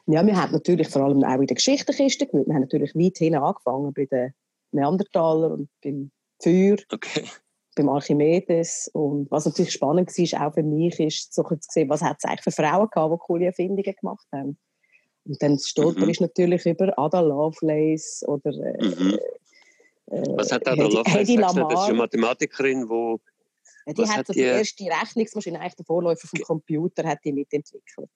ja, 0.06 0.24
wir 0.24 0.40
haben 0.40 0.52
natürlich 0.52 0.88
vor 0.88 1.02
allem 1.02 1.22
auch 1.24 1.40
in 1.40 1.46
der 1.46 1.56
Geschichtskiste 1.56 2.26
gewählt. 2.26 2.46
Wir 2.46 2.54
haben 2.54 2.62
natürlich 2.62 2.94
weit 2.94 3.18
hin 3.18 3.34
angefangen 3.34 3.92
bei 3.92 4.06
den 4.06 4.32
Neandertalern 4.72 5.52
und 5.52 5.70
beim 5.82 6.10
Feuer, 6.42 6.76
okay. 6.92 7.24
Beim 7.80 7.88
Archimedes. 7.88 8.90
Und 8.92 9.30
was 9.30 9.46
natürlich 9.46 9.72
spannend 9.72 10.08
war, 10.08 10.46
auch 10.46 10.54
für 10.54 10.62
mich, 10.62 10.98
ist 11.00 11.34
so 11.34 11.42
zu 11.42 11.56
sehen, 11.60 11.88
was 11.88 12.02
hat 12.02 12.18
es 12.18 12.24
eigentlich 12.24 12.42
für 12.42 12.50
Frauen 12.50 12.88
gehabt, 12.90 13.14
die 13.14 13.18
coole 13.18 13.46
Erfindungen 13.46 13.94
gemacht 14.00 14.26
haben. 14.32 14.58
Und 15.24 15.42
dann 15.42 15.58
stolper 15.58 16.04
mhm. 16.04 16.10
ist 16.10 16.20
natürlich 16.20 16.64
über 16.66 16.98
Ada 16.98 17.20
Lovelace 17.20 18.24
oder 18.26 18.50
äh, 18.50 18.84
mhm. 18.84 19.18
äh, 20.06 20.36
Was 20.36 20.52
hat 20.52 20.66
Ada 20.66 20.84
Lovelace 20.84 21.26
gesagt? 21.26 21.56
Das 21.56 21.82
ist 21.82 21.88
eine 21.88 21.94
Mathematikerin, 21.94 22.88
die 22.88 23.16
die 23.88 24.02
hat, 24.02 24.18
hat 24.18 24.28
die, 24.28 24.34
die 24.34 24.40
erste 24.40 24.84
Rechnungsmaschine, 24.84 25.58
eigentlich 25.58 25.74
der 25.74 25.86
Vorläufer 25.86 26.28
vom 26.28 26.40
Computer, 26.42 27.02
hat 27.08 27.18
die 27.24 27.32
mitentwickelt. 27.32 28.10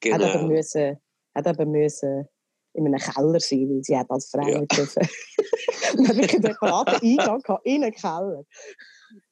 Genau. 0.00 0.24
Hat 0.24 0.34
aber 0.34 0.46
müssen, 0.46 0.96
hat 1.34 1.46
aber 1.46 1.66
müssen 1.66 2.28
in 2.74 2.86
einem 2.86 2.98
Keller 2.98 3.40
sein, 3.40 3.68
weil 3.68 3.82
sie 3.82 3.96
hat 3.96 4.10
als 4.10 4.30
Frau 4.30 4.46
ja. 4.46 4.60
dürfen. 4.60 5.02
und 5.98 6.08
hat 6.08 6.16
wirklich 6.16 6.34
einen 6.34 6.42
separaten 6.42 6.94
Eingang 7.02 7.42
in 7.64 7.84
einen 7.84 7.92
Keller. 7.92 8.44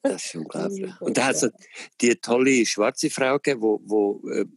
Das 0.02 0.24
ist 0.24 0.34
unglaublich. 0.34 0.92
Und 1.00 1.16
da 1.16 1.26
hat 1.26 1.36
es 1.36 1.50
die 2.00 2.14
tolle 2.16 2.64
schwarze 2.64 3.10
Frau 3.10 3.38
gegeben, 3.38 3.78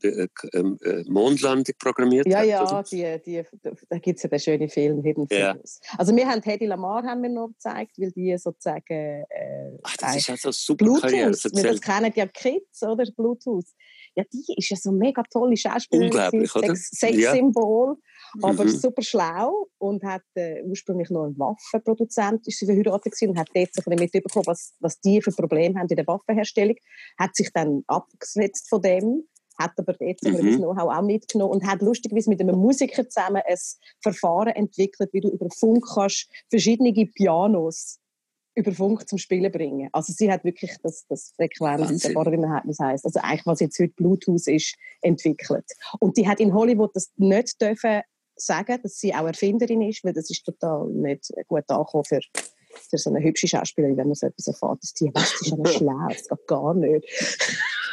die, 0.02 0.08
äh, 0.08 0.28
ähm, 0.54 0.78
äh, 0.84 1.04
Mondlandung 1.08 1.76
programmiert 1.80 2.28
ja, 2.28 2.40
hat. 2.40 2.92
Ja, 2.92 2.98
ja, 2.98 3.18
die, 3.18 3.44
die, 3.44 3.44
da 3.90 3.98
gibt 3.98 4.18
es 4.18 4.24
ja 4.24 4.30
den 4.30 4.40
schönen 4.40 4.70
Film 4.70 5.04
Hidden 5.04 5.28
ja. 5.32 5.58
Also 5.98 6.16
wir 6.16 6.28
haben 6.28 6.42
Hedy 6.42 6.66
Lamar 6.66 7.04
haben 7.04 7.22
wir 7.24 7.30
noch 7.30 7.50
gezeigt, 7.50 7.98
weil 7.98 8.12
die 8.12 8.38
sozusagen 8.38 8.84
äh, 8.90 9.26
Ach, 9.84 9.98
das 9.98 10.16
ist 10.18 10.30
also 10.30 10.52
super 10.52 10.86
Bluetooth, 10.86 11.12
wir 11.12 11.64
das 11.64 11.82
kennen 11.82 12.14
ja 12.16 12.28
Kids, 12.28 12.84
oder? 12.84 13.06
Bluetooth. 13.16 13.66
ja, 14.16 14.24
die 14.32 14.54
ist 14.58 14.70
ja 14.70 14.78
so 14.78 14.92
mega 14.92 15.24
tolle 15.32 15.58
Schauspielerin. 15.58 16.12
Unglaublich, 16.12 16.56
oder? 16.56 16.76
Sexsymbol, 16.76 17.96
ja. 17.96 18.04
Aber 18.42 18.66
mhm. 18.66 18.70
super 18.70 19.02
schlau 19.02 19.68
und 19.78 20.04
hat 20.04 20.24
äh, 20.36 20.64
ursprünglich 20.64 21.10
noch 21.10 21.26
ein 21.26 21.38
Waffenproduzent, 21.38 22.48
ist 22.48 22.60
sie 22.60 22.66
verheiratet 22.66 23.14
gewesen 23.14 23.30
und 23.32 23.40
hat 23.40 23.50
dort 23.54 23.74
so 23.74 23.82
ein 23.82 23.96
bisschen 23.96 24.12
mitbekommen, 24.14 24.46
was, 24.46 24.74
was 24.80 25.00
die 25.02 25.22
für 25.22 25.32
Probleme 25.32 25.80
haben 25.80 25.88
in 25.90 25.96
der 25.96 26.08
Waffenherstellung, 26.08 26.76
hat 27.18 27.36
sich 27.36 27.52
dann 27.54 27.84
abgesetzt 27.88 28.70
von 28.70 28.82
dem, 28.82 29.24
hat 29.58 29.74
aber 29.78 29.94
dort 29.94 30.24
mhm. 30.24 30.36
das 30.36 30.58
Know-how 30.58 30.90
auch 30.90 31.02
mitgenommen 31.02 31.54
und 31.54 31.68
hat 31.68 31.82
lustigerweise 31.82 32.30
mit 32.30 32.42
einem 32.42 32.58
Musiker 32.58 33.08
zusammen 33.08 33.42
ein 33.46 33.58
Verfahren 34.02 34.56
entwickelt, 34.56 35.10
wie 35.14 35.22
du 35.22 35.30
über 35.30 35.48
Funk 35.50 35.86
kannst 35.94 36.30
verschiedene 36.50 36.94
Pianos 36.94 38.00
über 38.56 38.72
Funk 38.74 39.08
zum 39.08 39.18
Spielen 39.18 39.52
bringen. 39.52 39.90
Also 39.92 40.14
sie 40.14 40.32
hat 40.32 40.44
wirklich 40.44 40.76
das, 40.84 41.06
das 41.08 41.34
Frequenz, 41.36 42.06
oder 42.16 42.32
wie 42.32 42.38
man 42.38 42.62
es 42.68 42.80
heißt, 42.80 43.06
also 43.06 43.20
eigentlich 43.22 43.46
was 43.46 43.60
jetzt 43.60 43.80
heute 43.80 43.94
Bluetooth 43.94 44.48
ist, 44.48 44.76
entwickelt. 45.02 45.66
Und 46.00 46.18
die 46.18 46.28
hat 46.28 46.40
in 46.40 46.54
Hollywood 46.54 46.96
das 46.96 47.12
nicht 47.18 47.62
dürfen 47.62 48.02
sagen, 48.42 48.80
dass 48.82 49.00
sie 49.00 49.14
auch 49.14 49.26
Erfinderin 49.26 49.82
ist, 49.82 50.04
weil 50.04 50.14
das 50.14 50.30
ist 50.30 50.46
total 50.46 50.88
nicht 50.90 51.32
gut 51.48 51.70
angekommen 51.70 52.06
für, 52.06 52.20
für 52.90 52.98
so 52.98 53.10
eine 53.10 53.24
hübsche 53.24 53.48
Schauspielerin, 53.48 53.98
wenn 53.98 54.08
man 54.08 54.16
so 54.16 54.28
etwas 54.28 54.48
erfährt, 54.48 54.82
dass 54.82 54.94
die, 54.94 55.12
was, 55.14 55.42
ist 55.42 55.54
aber 55.54 55.70
schlau, 55.70 56.08
das 56.10 56.28
geht 56.28 56.48
gar 56.48 56.74
nicht. 56.74 57.08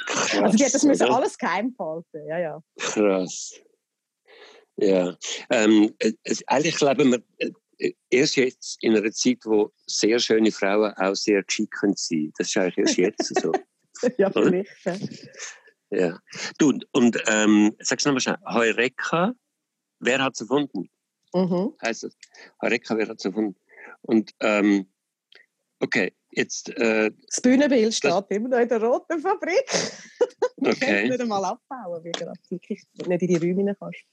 Krass, 0.07 0.43
also 0.43 0.57
die 0.57 0.65
hat 0.65 0.75
das 0.75 0.85
müssen 0.85 1.09
alles 1.09 1.37
geheim 1.37 1.75
behalten, 1.75 2.27
ja, 2.29 2.39
ja. 2.39 2.63
Krass. 2.79 3.61
Ja, 4.77 5.17
ähm, 5.51 5.95
eigentlich 6.47 6.81
leben 6.81 7.13
wir 7.13 7.23
äh, 7.79 7.93
erst 8.11 8.37
jetzt 8.37 8.83
in 8.83 8.97
einer 8.97 9.11
Zeit, 9.13 9.39
wo 9.45 9.73
sehr 9.87 10.19
schöne 10.19 10.53
Frauen 10.53 10.93
auch 10.95 11.15
sehr 11.15 11.43
geschickt 11.43 11.75
sein 11.75 11.97
können. 11.97 12.33
Das 12.39 12.49
ist 12.49 12.57
eigentlich 12.57 12.99
erst 12.99 13.31
jetzt 13.31 13.41
so. 13.41 13.53
ja, 14.19 14.31
vielleicht. 14.31 14.71
Ja. 14.85 15.99
ja. 15.99 16.21
Du, 16.59 16.79
und 16.93 17.23
ähm, 17.27 17.75
sagst 17.81 18.05
du 18.05 18.11
nochmal 18.11 18.21
schnell, 18.21 18.39
Heureka, 18.47 19.35
wer 20.01 20.23
hat 20.23 20.35
es 20.35 20.41
erfunden? 20.43 20.89
Mhm. 21.35 21.75
Heißt 21.83 22.05
das? 22.05 22.17
Heureka, 22.63 22.97
wer 22.97 23.09
hat 23.09 23.19
es 23.19 23.25
erfunden? 23.25 23.57
Und 24.03 24.33
ähm, 24.41 24.87
okay, 25.81 26.15
jetzt... 26.31 26.71
Äh, 26.71 27.11
das 27.27 27.41
Bühnenbild 27.41 27.95
steht 27.95 28.13
immer 28.31 28.49
noch 28.49 28.59
in 28.59 28.69
der 28.69 28.83
roten 28.83 29.21
Fabrik. 29.21 29.67
Wir 30.57 30.71
okay. 30.73 30.79
können 30.81 31.05
es 31.05 31.11
nicht 31.11 31.21
einmal 31.21 31.45
abbauen, 31.45 32.05
weil 32.05 32.13
du 32.13 32.33
wirklich 32.51 32.83
nicht 32.95 33.23
in 33.23 33.29
die 33.29 33.37
Räume 33.37 33.75
kannst. 33.75 34.05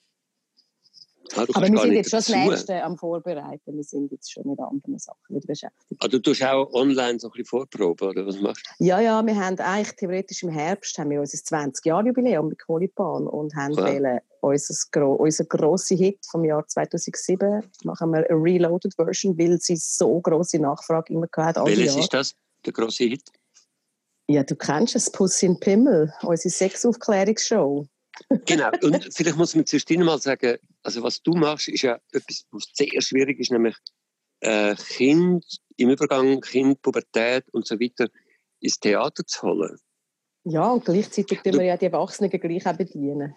Aber 1.35 1.71
wir 1.71 1.79
sind 1.79 1.93
jetzt 1.93 2.09
schon 2.09 2.19
das 2.19 2.29
Nächste 2.29 2.83
am 2.83 2.97
Vorbereiten. 2.97 3.75
Wir 3.75 3.83
sind 3.83 4.11
jetzt 4.11 4.31
schon 4.31 4.47
mit 4.47 4.59
anderen 4.59 4.97
Sachen 4.99 5.35
wieder 5.35 5.47
beschäftigt. 5.47 5.99
Ah, 5.99 6.07
du 6.07 6.19
tust 6.19 6.43
auch 6.43 6.71
online 6.73 7.19
so 7.19 7.27
ein 7.27 7.31
bisschen 7.31 7.45
Vorproben, 7.45 8.09
oder 8.09 8.25
was 8.25 8.39
machst 8.39 8.65
du? 8.79 8.85
Ja, 8.85 8.99
ja, 8.99 9.25
wir 9.25 9.35
haben 9.35 9.57
eigentlich 9.59 9.95
theoretisch 9.95 10.43
im 10.43 10.49
Herbst 10.49 10.97
haben 10.97 11.09
wir 11.09 11.19
unser 11.19 11.37
20-Jahr-Jubiläum 11.37 12.49
mit 12.49 12.59
Colipan 12.59 13.27
und 13.27 13.55
haben 13.55 13.73
ja. 13.73 13.85
wählen 13.85 14.19
unser, 14.41 15.19
unser 15.19 15.45
grosser 15.45 15.95
Hit 15.95 16.19
vom 16.29 16.43
Jahr 16.43 16.67
2007 16.67 17.63
machen 17.83 18.11
wir 18.11 18.29
eine 18.29 18.43
Reloaded 18.43 18.93
Version, 18.95 19.37
weil 19.37 19.59
sie 19.59 19.77
so 19.77 20.19
große 20.19 20.59
Nachfrage 20.59 21.13
immer 21.13 21.27
gehabt 21.27 21.57
Welches 21.65 21.95
ist 21.95 22.13
das, 22.13 22.35
der 22.65 22.73
grosse 22.73 23.05
Hit? 23.05 23.23
Ja, 24.29 24.43
du 24.43 24.55
kennst 24.55 24.95
es, 24.95 25.11
Pussy 25.11 25.47
in 25.47 25.59
Pimmel, 25.59 26.13
unsere 26.21 26.49
Sexaufklärungsshow. 26.49 27.85
Genau, 28.45 28.69
und 28.81 29.13
vielleicht 29.13 29.37
muss 29.37 29.55
man 29.55 29.65
zuerst 29.65 29.89
mal 29.89 30.19
sagen, 30.19 30.57
also 30.83 31.03
was 31.03 31.21
du 31.21 31.33
machst, 31.33 31.67
ist 31.67 31.81
ja 31.81 31.99
etwas, 32.11 32.45
was 32.51 32.65
sehr 32.73 33.01
schwierig 33.01 33.39
ist, 33.39 33.51
nämlich 33.51 33.75
äh, 34.41 34.75
Kind 34.75 35.45
im 35.77 35.89
Übergang, 35.89 36.41
Kind, 36.41 36.81
Pubertät 36.81 37.45
und 37.51 37.65
so 37.65 37.79
weiter 37.79 38.07
ins 38.59 38.79
Theater 38.79 39.25
zu 39.25 39.41
holen. 39.43 39.77
Ja, 40.45 40.71
und 40.71 40.85
gleichzeitig 40.85 41.41
tun 41.41 41.53
wir 41.53 41.63
ja 41.63 41.77
die 41.77 41.85
Erwachsenen 41.85 42.29
gleich 42.29 42.65
auch 42.67 42.75
bedienen. 42.75 43.35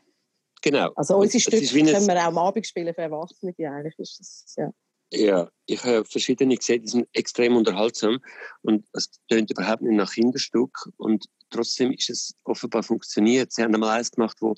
Genau. 0.62 0.90
Also 0.97 1.16
unsere 1.16 1.40
Stücke 1.40 1.66
können 1.66 2.06
wir 2.06 2.16
auch 2.16 2.26
am 2.26 2.38
Abend 2.38 2.66
spielen 2.66 2.92
für 2.95 3.02
Erwachsene, 3.02 3.54
eigentlich 3.59 3.99
ist 3.99 4.18
das, 4.18 4.54
ja. 4.56 4.73
Ja, 5.12 5.48
ich 5.66 5.84
habe 5.84 6.04
verschiedene 6.04 6.56
gesehen, 6.56 6.82
die 6.82 6.88
sind 6.88 7.08
extrem 7.12 7.56
unterhaltsam 7.56 8.18
und 8.62 8.84
es 8.92 9.08
tönt 9.28 9.50
überhaupt 9.50 9.82
nicht 9.82 9.96
nach 9.96 10.12
Kinderstück 10.12 10.90
und 10.96 11.26
trotzdem 11.50 11.92
ist 11.92 12.10
es 12.10 12.34
offenbar 12.44 12.82
funktioniert. 12.82 13.52
Sie 13.52 13.62
haben 13.62 13.75
einmal 13.75 13.98
eins 13.98 14.10
gemacht, 14.10 14.36
wo, 14.40 14.54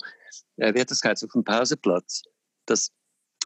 äh, 0.57 0.73
wie 0.73 0.81
hat 0.81 0.89
das 0.89 1.01
geheißen, 1.01 1.27
auf 1.27 1.33
dem 1.33 1.43
Pausenplatz, 1.43 2.23
das 2.65 2.91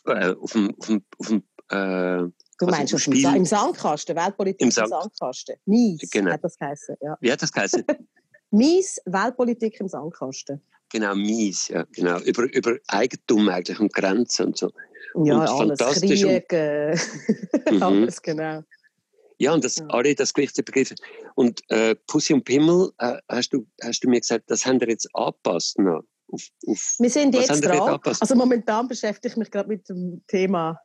äh, 0.05 0.33
auf 0.33 0.53
dem, 0.53 0.73
auf 0.79 0.87
dem, 0.87 1.05
auf 1.17 1.27
dem 1.27 1.43
äh, 1.69 2.31
Du 2.59 2.67
meinst 2.67 2.93
auf 2.93 3.03
dem, 3.03 3.13
im 3.13 3.45
Sandkasten, 3.45 4.15
Weltpolitik 4.15 4.61
im, 4.61 4.71
Sand 4.71 4.87
im 4.87 4.99
Sandkasten. 4.99 5.55
Mies 5.65 6.09
genau. 6.09 6.31
hat 6.31 6.43
das 6.43 6.57
geheißen. 6.57 6.95
Ja. 7.01 7.17
Wie 7.19 7.31
hat 7.31 7.41
das 7.41 7.51
geheißen? 7.51 7.83
Mies 8.51 9.01
Weltpolitik 9.05 9.79
im 9.79 9.87
Sandkasten. 9.87 10.61
Genau, 10.93 11.15
mies, 11.15 11.69
ja, 11.69 11.85
genau. 11.91 12.19
Über, 12.19 12.43
über 12.53 12.77
Eigentum 12.87 13.49
eigentlich 13.49 13.79
und 13.79 13.91
Grenzen 13.91 14.47
und 14.47 14.57
so. 14.57 14.71
Ja, 15.23 15.51
und 15.51 15.81
alles, 15.81 16.01
Krieg, 16.01 16.53
äh, 16.53 16.95
mhm. 17.71 17.81
alles, 17.81 18.21
genau. 18.21 18.61
Ja, 19.39 19.53
und 19.53 19.63
das, 19.63 19.77
ja. 19.77 19.87
alle 19.87 20.13
das 20.13 20.31
begriffen. 20.31 20.95
Und 21.33 21.61
äh, 21.69 21.95
Pussy 22.07 22.33
und 22.33 22.45
Pimmel, 22.45 22.91
äh, 22.99 23.17
hast, 23.27 23.49
du, 23.49 23.65
hast 23.81 24.03
du 24.03 24.09
mir 24.09 24.19
gesagt, 24.19 24.51
das 24.51 24.67
haben 24.67 24.79
wir 24.79 24.87
jetzt 24.87 25.07
angepasst 25.15 25.79
noch? 25.79 26.03
Auf, 26.27 26.47
auf, 26.67 26.95
wir 26.99 27.09
sind 27.09 27.33
jetzt 27.33 27.65
dran. 27.65 27.99
Also 28.03 28.35
momentan 28.35 28.87
beschäftige 28.87 29.31
ich 29.31 29.37
mich 29.37 29.49
gerade 29.49 29.69
mit 29.69 29.89
dem 29.89 30.23
Thema 30.27 30.79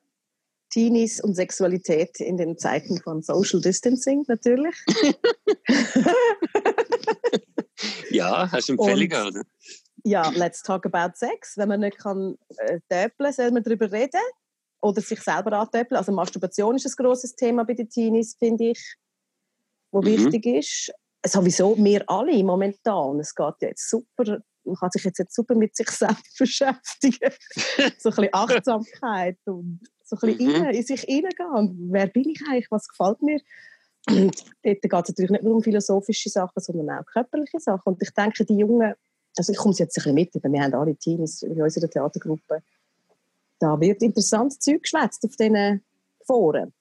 Teenies 0.71 1.23
und 1.23 1.35
Sexualität 1.35 2.19
in 2.21 2.39
den 2.39 2.57
Zeiten 2.57 2.99
von 3.01 3.21
Social 3.23 3.61
Distancing 3.61 4.25
natürlich. 4.27 4.75
ja, 8.11 8.51
hast 8.51 8.71
du 8.71 8.73
Empfehlungen, 8.73 9.29
oder? 9.29 9.43
Ja, 10.09 10.31
let's 10.31 10.63
talk 10.63 10.87
about 10.87 11.17
Sex. 11.17 11.59
Wenn 11.59 11.69
man 11.69 11.81
nicht 11.81 11.99
kann 11.99 12.39
äh, 12.57 12.81
töpeln, 12.89 13.33
soll 13.33 13.51
man 13.51 13.63
darüber 13.63 13.93
reden 13.93 14.23
oder 14.81 15.03
sich 15.03 15.21
selber 15.21 15.53
antöpeln. 15.53 15.99
Also 15.99 16.13
Masturbation 16.13 16.77
ist 16.77 16.87
ein 16.87 17.05
grosses 17.05 17.37
Thema 17.37 17.65
bei 17.65 17.75
den 17.75 17.91
Teenies, 17.91 18.35
finde 18.39 18.71
ich, 18.71 18.97
wo 19.91 20.01
mhm. 20.01 20.07
wichtig 20.07 20.47
ist. 20.47 20.93
Sowieso 21.27 21.77
wir 21.77 22.09
alle 22.09 22.43
momentan. 22.43 23.21
Es 23.21 23.35
geht 23.35 23.55
ja 23.61 23.69
jetzt 23.69 23.91
super, 23.91 24.41
man 24.65 24.77
kann 24.77 24.91
sich 24.91 25.05
jetzt, 25.05 25.19
jetzt 25.19 25.35
super 25.35 25.55
mit 25.55 25.77
sich 25.77 25.91
selbst 25.91 26.35
beschäftigen. 26.39 27.31
so 27.99 28.09
ein 28.09 28.17
bisschen 28.17 28.29
Achtsamkeit 28.33 29.39
und 29.45 29.81
so 30.05 30.17
ein 30.23 30.37
bisschen 30.37 30.63
mhm. 30.63 30.71
in 30.71 30.83
sich 30.85 31.03
hineingehen. 31.03 31.89
Wer 31.93 32.07
bin 32.07 32.31
ich 32.31 32.41
eigentlich? 32.49 32.71
Was 32.71 32.89
gefällt 32.89 33.21
mir? 33.21 33.41
Und 34.09 34.43
dort 34.63 34.81
geht 34.81 34.85
es 34.85 35.09
natürlich 35.09 35.31
nicht 35.31 35.45
nur 35.45 35.57
um 35.57 35.63
philosophische 35.63 36.31
Sachen, 36.31 36.63
sondern 36.63 36.99
auch 36.99 37.05
körperliche 37.05 37.61
Sachen. 37.61 37.93
Und 37.93 38.03
ich 38.03 38.11
denke, 38.15 38.47
die 38.47 38.57
Jungen, 38.57 38.95
also 39.39 39.53
ich 39.53 39.59
komme 39.59 39.75
jetzt 39.77 39.97
ein 39.97 40.15
bisschen 40.15 40.15
mit, 40.15 40.53
wir 40.53 40.63
haben 40.63 40.75
alle 40.75 40.97
Teenies 40.97 41.43
in 41.43 41.61
unserer 41.61 41.89
Theatergruppe, 41.89 42.63
da 43.59 43.81
wird 43.81 44.03
interessantes 44.03 44.59
Zeug 44.59 44.83
geschwätzt 44.83 45.25
auf 45.25 45.37
diesen 45.37 45.83
Foren. 46.25 46.73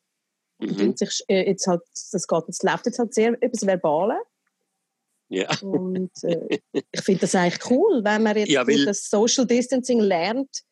Mhm. 0.59 0.95
Sich, 0.95 1.23
äh, 1.27 1.49
jetzt 1.49 1.67
halt, 1.67 1.81
das, 2.11 2.27
geht, 2.27 2.43
das 2.47 2.63
läuft 2.63 2.85
jetzt 2.87 2.99
halt 2.99 3.13
sehr 3.13 3.29
über 3.29 3.49
das 3.49 3.65
Verbale. 3.65 4.21
Ja. 5.29 5.49
Und 5.61 6.11
äh, 6.23 6.59
ich 6.71 7.01
finde 7.01 7.21
das 7.21 7.35
eigentlich 7.35 7.69
cool, 7.69 8.03
wenn 8.03 8.23
man 8.23 8.37
jetzt 8.37 8.49
ja, 8.49 8.63
das 8.63 9.09
Social 9.09 9.45
Distancing 9.45 9.99
lernt 9.99 10.63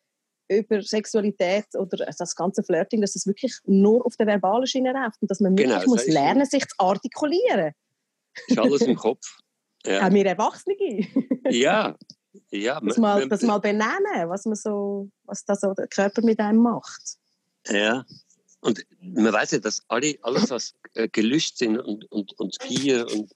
über 0.48 0.80
Sexualität 0.80 1.66
oder 1.76 2.06
das 2.18 2.34
ganze 2.34 2.62
Flirting, 2.62 3.00
dass 3.00 3.12
das 3.12 3.26
wirklich 3.26 3.58
nur 3.64 4.04
auf 4.06 4.16
der 4.16 4.26
verbalen 4.26 4.66
Schiene 4.66 4.92
läuft 4.92 5.20
und 5.20 5.30
dass 5.30 5.40
man 5.40 5.56
genau, 5.56 5.74
wirklich 5.74 5.88
muss 5.88 6.06
lernen, 6.06 6.46
sich 6.46 6.66
zu 6.66 6.74
artikulieren. 6.78 7.72
Ist 8.46 8.58
alles 8.58 8.82
im 8.82 8.96
Kopf. 8.96 9.26
Ja. 9.86 10.06
Auch 10.06 10.12
wir 10.12 10.26
Erwachsene. 10.26 10.76
ja, 11.50 11.96
ja, 12.50 12.80
das, 12.80 12.96
mal, 12.98 13.28
das 13.28 13.42
mal 13.42 13.58
benennen, 13.58 14.28
was, 14.28 14.44
man 14.44 14.56
so, 14.56 15.08
was 15.24 15.44
da 15.44 15.54
so 15.54 15.74
der 15.74 15.88
Körper 15.88 16.22
mit 16.22 16.38
einem 16.38 16.62
macht. 16.62 17.18
Ja, 17.68 18.04
und 18.60 18.84
man 19.00 19.32
weiß 19.32 19.52
ja, 19.52 19.58
dass 19.58 19.82
alle, 19.88 20.16
alles, 20.22 20.50
was 20.50 20.74
äh, 20.94 21.08
gelöscht 21.08 21.58
sind 21.58 21.78
und, 21.78 22.10
und, 22.10 22.38
und 22.38 22.58
Gier 22.60 23.06
und, 23.12 23.32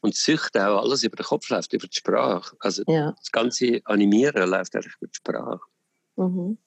und 0.00 0.14
Sucht 0.14 0.56
auch, 0.56 0.82
alles 0.82 1.02
über 1.02 1.16
den 1.16 1.24
Kopf 1.26 1.48
läuft, 1.48 1.72
über 1.72 1.86
die 1.86 1.96
Sprache. 1.96 2.56
Also 2.60 2.82
ja. 2.86 3.12
das 3.12 3.30
ganze 3.30 3.80
Animieren 3.84 4.48
läuft 4.48 4.74
eigentlich 4.74 4.94
über 5.00 5.08
die 5.08 5.16
Sprache. 5.16 5.60
Mhm. 6.16 6.58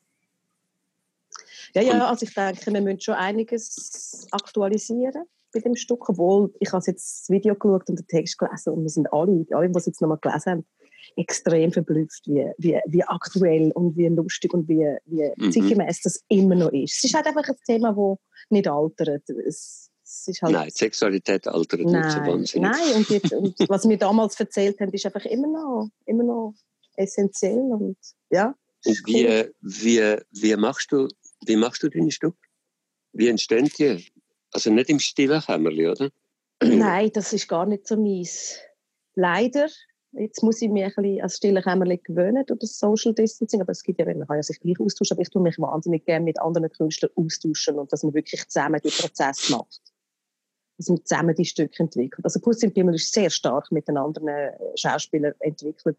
Ja, 1.75 1.81
ja, 1.81 2.07
also 2.07 2.25
ich 2.25 2.33
denke, 2.33 2.71
wir 2.71 2.81
müssen 2.81 3.01
schon 3.01 3.15
einiges 3.15 4.27
aktualisieren 4.31 5.25
bei 5.53 5.59
dem 5.59 5.75
Stück, 5.75 6.09
obwohl 6.09 6.53
ich 6.59 6.71
habe 6.71 6.83
jetzt 6.85 7.21
das 7.21 7.29
Video 7.29 7.55
geschaut 7.55 7.89
und 7.89 7.99
den 7.99 8.07
Text 8.07 8.37
gelesen 8.37 8.73
und 8.73 8.83
wir 8.83 8.89
sind 8.89 9.11
alle, 9.13 9.45
alle, 9.51 9.69
die 9.69 9.77
es 9.77 9.85
jetzt 9.85 10.01
nochmal 10.01 10.17
gelesen 10.19 10.51
haben, 10.51 10.65
extrem 11.15 11.71
verblüfft, 11.71 12.23
wie, 12.25 12.51
wie, 12.57 12.79
wie 12.87 13.03
aktuell 13.03 13.71
und 13.73 13.95
wie 13.97 14.07
lustig 14.07 14.53
und 14.53 14.67
wie, 14.67 14.97
wie 15.05 15.31
mhm. 15.37 15.51
zeitgemäß 15.51 16.01
das 16.01 16.23
immer 16.27 16.55
noch 16.55 16.71
ist. 16.71 16.97
Es 16.97 17.03
ist 17.03 17.13
halt 17.13 17.27
einfach 17.27 17.47
ein 17.47 17.55
Thema, 17.65 17.93
das 17.93 18.17
nicht 18.49 18.67
altert. 18.67 19.29
Es, 19.29 19.89
halt 20.41 20.53
Nein, 20.53 20.69
Sexualität 20.69 21.47
altert 21.47 21.81
Nein. 21.81 22.01
nicht 22.01 22.11
so 22.11 22.19
wahnsinnig. 22.19 22.71
Nein, 22.71 22.95
und, 22.95 23.09
jetzt, 23.09 23.33
und 23.33 23.55
was 23.69 23.87
wir 23.87 23.97
damals 23.97 24.39
erzählt 24.39 24.79
haben, 24.79 24.91
ist 24.91 25.05
einfach 25.05 25.25
immer 25.25 25.47
noch, 25.47 25.89
immer 26.05 26.23
noch 26.23 26.53
essentiell 26.95 27.71
und 27.71 27.97
ja. 28.29 28.55
Und 28.85 29.01
wie, 29.05 29.27
cool. 29.27 29.53
wie, 29.61 30.17
wie, 30.31 30.55
machst 30.55 30.91
du, 30.91 31.07
wie 31.45 31.55
machst 31.55 31.83
du 31.83 31.89
deine 31.89 32.11
Stück? 32.11 32.35
Wie 33.13 33.27
entstehen 33.27 33.69
die? 33.77 34.05
Also 34.53 34.71
nicht 34.71 34.89
im 34.89 34.99
stillen 34.99 35.41
Kämmerli, 35.41 35.87
oder? 35.87 36.09
Nein, 36.63 37.11
das 37.13 37.33
ist 37.33 37.47
gar 37.47 37.65
nicht 37.65 37.87
so 37.87 37.97
mies. 37.97 38.59
Leider 39.15 39.67
Jetzt 40.15 40.43
muss 40.43 40.61
ich 40.61 40.69
mich 40.69 40.83
ein 40.83 40.93
bisschen 40.95 41.21
als 41.21 41.37
stille 41.37 41.61
Kämmerchen 41.61 42.03
gewöhnen 42.03 42.45
durch 42.45 42.59
das 42.59 42.77
Social 42.77 43.13
Distancing, 43.13 43.61
aber 43.61 43.71
es 43.71 43.81
gibt 43.81 43.99
ja, 43.99 44.05
man 44.05 44.27
kann 44.27 44.37
ja 44.37 44.43
sich 44.43 44.59
gleich 44.59 44.79
austauschen, 44.79 45.15
aber 45.15 45.23
ich 45.23 45.29
tue 45.29 45.41
mich 45.41 45.57
wahnsinnig 45.57 46.05
gerne 46.05 46.23
mit 46.23 46.39
anderen 46.39 46.69
Künstlern 46.69 47.11
austauschen 47.15 47.79
und 47.79 47.91
dass 47.91 48.03
man 48.03 48.13
wirklich 48.13 48.47
zusammen 48.47 48.79
den 48.79 48.91
Prozess 48.91 49.49
macht. 49.49 49.81
Dass 50.77 50.87
man 50.89 51.03
zusammen 51.03 51.35
die 51.35 51.45
Stücke 51.45 51.81
entwickelt. 51.81 52.23
Also 52.23 52.39
Puss 52.39 52.61
im 52.61 52.73
Pimmel 52.73 52.95
ist 52.95 53.11
sehr 53.11 53.31
stark 53.31 53.71
mit 53.71 53.87
den 53.87 53.97
anderen 53.97 54.27
äh, 54.27 54.51
Schauspielern 54.75 55.33
entwickelt. 55.39 55.97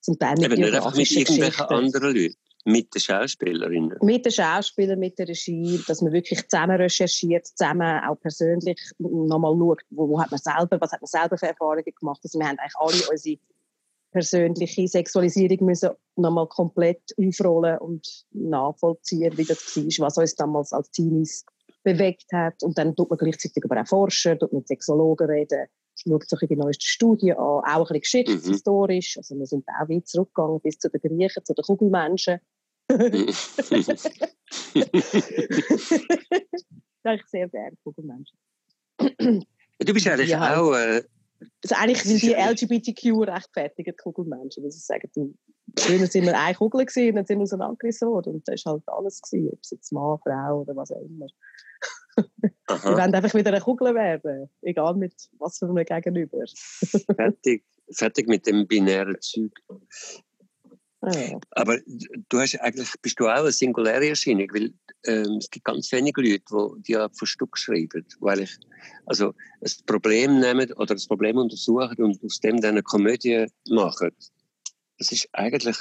Zum 0.00 0.18
Teil 0.18 0.36
mit, 0.38 0.50
nicht 0.58 0.74
einfach 0.74 0.96
mit 0.96 1.10
irgendwelchen 1.10 1.66
anderen 1.66 2.14
Leuten. 2.14 2.36
Mit 2.64 2.94
den 2.94 3.00
Schauspielerinnen? 3.00 3.98
Mit 4.00 4.24
den 4.24 4.32
Schauspielern, 4.32 4.98
mit 4.98 5.18
der 5.18 5.28
Regie, 5.28 5.80
dass 5.86 6.00
man 6.00 6.12
wirklich 6.12 6.48
zusammen 6.48 6.76
recherchiert, 6.76 7.46
zusammen 7.46 8.02
auch 8.04 8.18
persönlich 8.18 8.80
nochmal 8.98 9.54
schaut, 9.58 9.82
wo, 9.90 10.08
wo 10.08 10.20
hat 10.20 10.30
man 10.30 10.40
selber, 10.40 10.80
was 10.80 10.92
hat 10.92 11.02
man 11.02 11.08
selber 11.08 11.36
für 11.36 11.48
Erfahrungen 11.48 11.84
gemacht. 11.84 12.20
Also 12.24 12.38
wir 12.38 12.46
haben 12.46 12.58
eigentlich 12.58 12.76
alle 12.76 13.10
unsere 13.10 13.38
persönliche 14.14 14.86
Sexualisierung 14.86 15.66
müssen 15.66 15.90
nochmal 16.16 16.46
komplett 16.46 17.02
aufrollen 17.18 17.78
und 17.78 18.24
nachvollziehen, 18.30 19.36
wie 19.36 19.44
das 19.44 19.76
war, 19.76 20.06
was 20.06 20.18
uns 20.18 20.36
damals 20.36 20.72
als 20.72 20.90
Teenies 20.92 21.44
bewegt 21.82 22.32
hat. 22.32 22.62
Und 22.62 22.78
dann 22.78 22.94
tut 22.94 23.10
man 23.10 23.18
gleichzeitig 23.18 23.62
aber 23.64 23.82
auch 23.82 23.86
forschen, 23.86 24.38
tut 24.38 24.52
mit 24.52 24.68
Sexologen 24.68 25.28
reden, 25.28 25.66
schaut 25.96 26.28
sich 26.28 26.48
die 26.48 26.56
neuesten 26.56 26.86
Studien 26.86 27.36
an, 27.36 27.62
auch 27.64 27.90
ein 27.90 28.00
bisschen 28.00 28.24
geschichtshistorisch. 28.24 29.16
Mhm. 29.16 29.20
Also 29.20 29.38
wir 29.38 29.46
sind 29.46 29.64
auch 29.68 29.88
weit 29.88 30.06
zurückgegangen 30.06 30.60
bis 30.60 30.78
zu 30.78 30.88
den 30.88 31.00
Griechen, 31.00 31.44
zu 31.44 31.52
den 31.52 31.64
Kugelmenschen. 31.64 32.40
Das 37.02 37.20
sehr 37.30 37.48
gerne, 37.48 37.76
Kugelmenschen. 37.82 38.38
Du 38.98 39.92
bist 39.92 40.06
eigentlich 40.06 40.30
ja. 40.30 40.60
auch... 40.60 40.72
Äh, 40.74 41.02
also 41.62 41.74
eigentlich 41.76 42.02
sind 42.02 42.22
die 42.22 42.32
LGBTQ 42.32 43.28
rechtfertigt 43.28 43.98
Kugelmenschen. 43.98 44.64
Also 44.64 44.78
sagen, 44.78 45.38
früher 45.78 46.06
sind 46.06 46.24
wir 46.24 46.38
eine 46.38 46.54
Kugel 46.54 46.84
gewesen, 46.84 47.10
und 47.10 47.16
dann 47.16 47.26
sind 47.26 47.38
wir 47.38 47.42
auseinandergerissen 47.42 48.08
worden. 48.08 48.34
Und 48.34 48.48
das 48.48 48.64
war 48.64 48.74
halt 48.74 48.82
alles, 48.86 49.20
gewesen, 49.22 49.50
ob 49.52 49.58
es 49.62 49.70
jetzt 49.70 49.92
Mann, 49.92 50.18
Frau 50.22 50.60
oder 50.60 50.76
was 50.76 50.92
auch 50.92 51.00
immer. 51.00 51.26
Aha. 52.66 52.90
Wir 52.90 52.96
wollen 52.96 53.14
einfach 53.14 53.34
wieder 53.34 53.50
eine 53.50 53.60
Kugel 53.60 53.94
werden, 53.94 54.48
egal 54.62 54.94
mit 54.94 55.14
was 55.38 55.58
für 55.58 55.66
einem 55.66 55.84
Gegenüber. 55.84 56.44
fertig, 57.16 57.64
fertig 57.90 58.28
mit 58.28 58.46
dem 58.46 58.66
binären 58.66 59.16
Zeug. 59.20 59.52
Ah, 61.04 61.38
Aber 61.50 61.78
du 62.28 62.38
hast 62.38 62.58
eigentlich, 62.60 62.88
bist 63.02 63.20
du 63.20 63.26
auch 63.26 63.40
eine 63.40 63.52
singuläre 63.52 64.08
Erscheinung, 64.08 64.48
weil 64.54 64.72
ähm, 65.06 65.36
es 65.38 65.50
gibt 65.50 65.66
ganz 65.66 65.92
wenige 65.92 66.22
Leute, 66.22 66.44
die, 66.78 66.92
die 66.92 67.06
von 67.12 67.26
Stück 67.26 67.58
schreiben, 67.58 68.06
weil 68.20 68.40
ich 68.40 68.56
also 69.06 69.34
ein 69.60 69.70
Problem 69.86 70.40
nehmen 70.40 70.72
oder 70.72 70.94
das 70.94 71.06
Problem 71.06 71.36
untersuchen 71.36 72.02
und 72.02 72.22
aus 72.24 72.40
dem 72.40 72.60
dann 72.60 72.72
eine 72.72 72.82
Komödie 72.82 73.46
machen. 73.68 74.10
Das 74.98 75.12
ist 75.12 75.28
eigentlich 75.32 75.76